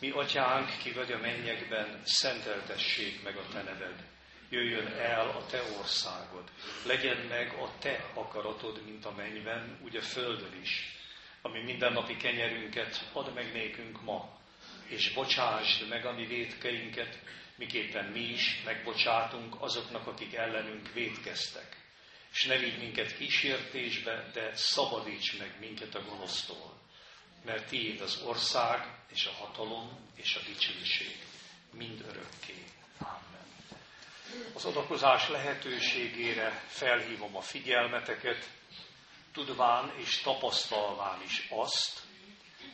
Mi, 0.00 0.10
atyánk, 0.10 0.78
ki 0.78 0.92
vagy 0.92 1.12
a 1.12 1.18
mennyekben, 1.18 2.02
szenteltessék 2.04 3.22
meg 3.22 3.36
a 3.36 3.48
te 3.48 3.62
neved 3.62 4.12
jöjjön 4.48 4.86
el 4.86 5.28
a 5.28 5.46
te 5.46 5.62
országod, 5.78 6.50
legyen 6.84 7.16
meg 7.16 7.52
a 7.52 7.78
te 7.78 8.10
akaratod, 8.14 8.84
mint 8.84 9.04
a 9.04 9.14
mennyben, 9.14 9.78
úgy 9.84 9.96
a 9.96 10.02
földön 10.02 10.60
is, 10.62 10.94
ami 11.42 11.62
mindennapi 11.62 12.16
kenyerünket 12.16 13.08
add 13.12 13.32
meg 13.34 13.52
nékünk 13.52 14.02
ma, 14.02 14.38
és 14.86 15.12
bocsásd 15.12 15.88
meg 15.88 16.06
a 16.06 16.12
mi 16.12 16.26
védkeinket, 16.26 17.18
miképpen 17.56 18.04
mi 18.04 18.20
is 18.20 18.62
megbocsátunk 18.64 19.62
azoknak, 19.62 20.06
akik 20.06 20.34
ellenünk 20.34 20.92
védkeztek. 20.92 21.82
És 22.32 22.44
ne 22.44 22.58
vigy 22.58 22.78
minket 22.78 23.16
kísértésbe, 23.16 24.30
de 24.32 24.54
szabadíts 24.54 25.38
meg 25.38 25.56
minket 25.60 25.94
a 25.94 26.02
gonosztól. 26.02 26.80
Mert 27.44 27.68
tiéd 27.68 28.00
az 28.00 28.22
ország, 28.22 28.96
és 29.12 29.26
a 29.26 29.30
hatalom, 29.30 30.10
és 30.14 30.34
a 30.34 30.40
dicsőség 30.46 31.16
mind 31.70 32.04
örökké. 32.08 32.64
Amen 32.98 33.23
az 34.54 34.64
adakozás 34.64 35.28
lehetőségére 35.28 36.62
felhívom 36.66 37.36
a 37.36 37.40
figyelmeteket, 37.40 38.50
tudván 39.32 39.92
és 39.96 40.20
tapasztalván 40.20 41.22
is 41.22 41.46
azt, 41.50 42.02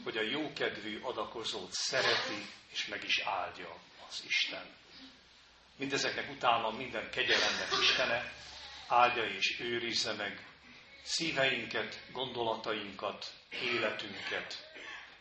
hogy 0.04 0.16
a 0.16 0.22
jókedvű 0.22 1.00
adakozót 1.02 1.72
szereti 1.72 2.46
és 2.72 2.86
meg 2.86 3.04
is 3.04 3.18
áldja 3.18 3.76
az 4.08 4.24
Isten. 4.26 4.66
Mindezeknek 5.76 6.30
utána 6.30 6.70
minden 6.70 7.10
kegyelemnek 7.10 7.68
Istene 7.82 8.32
áldja 8.88 9.24
és 9.24 9.60
őrizze 9.60 10.12
meg 10.12 10.46
szíveinket, 11.02 12.02
gondolatainkat, 12.12 13.32
életünket, 13.50 14.70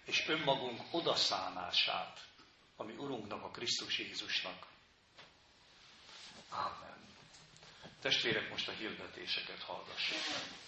és 0.05 0.27
önmagunk 0.27 0.81
odaszánását, 0.91 2.19
ami 2.75 2.93
Urunknak, 2.97 3.43
a 3.43 3.49
Krisztus 3.49 3.99
Jézusnak 3.99 4.67
Amen. 6.49 6.97
Testvérek, 8.01 8.49
most 8.49 8.67
a 8.67 8.71
hirdetéseket 8.71 9.61
hallgassák. 9.61 10.67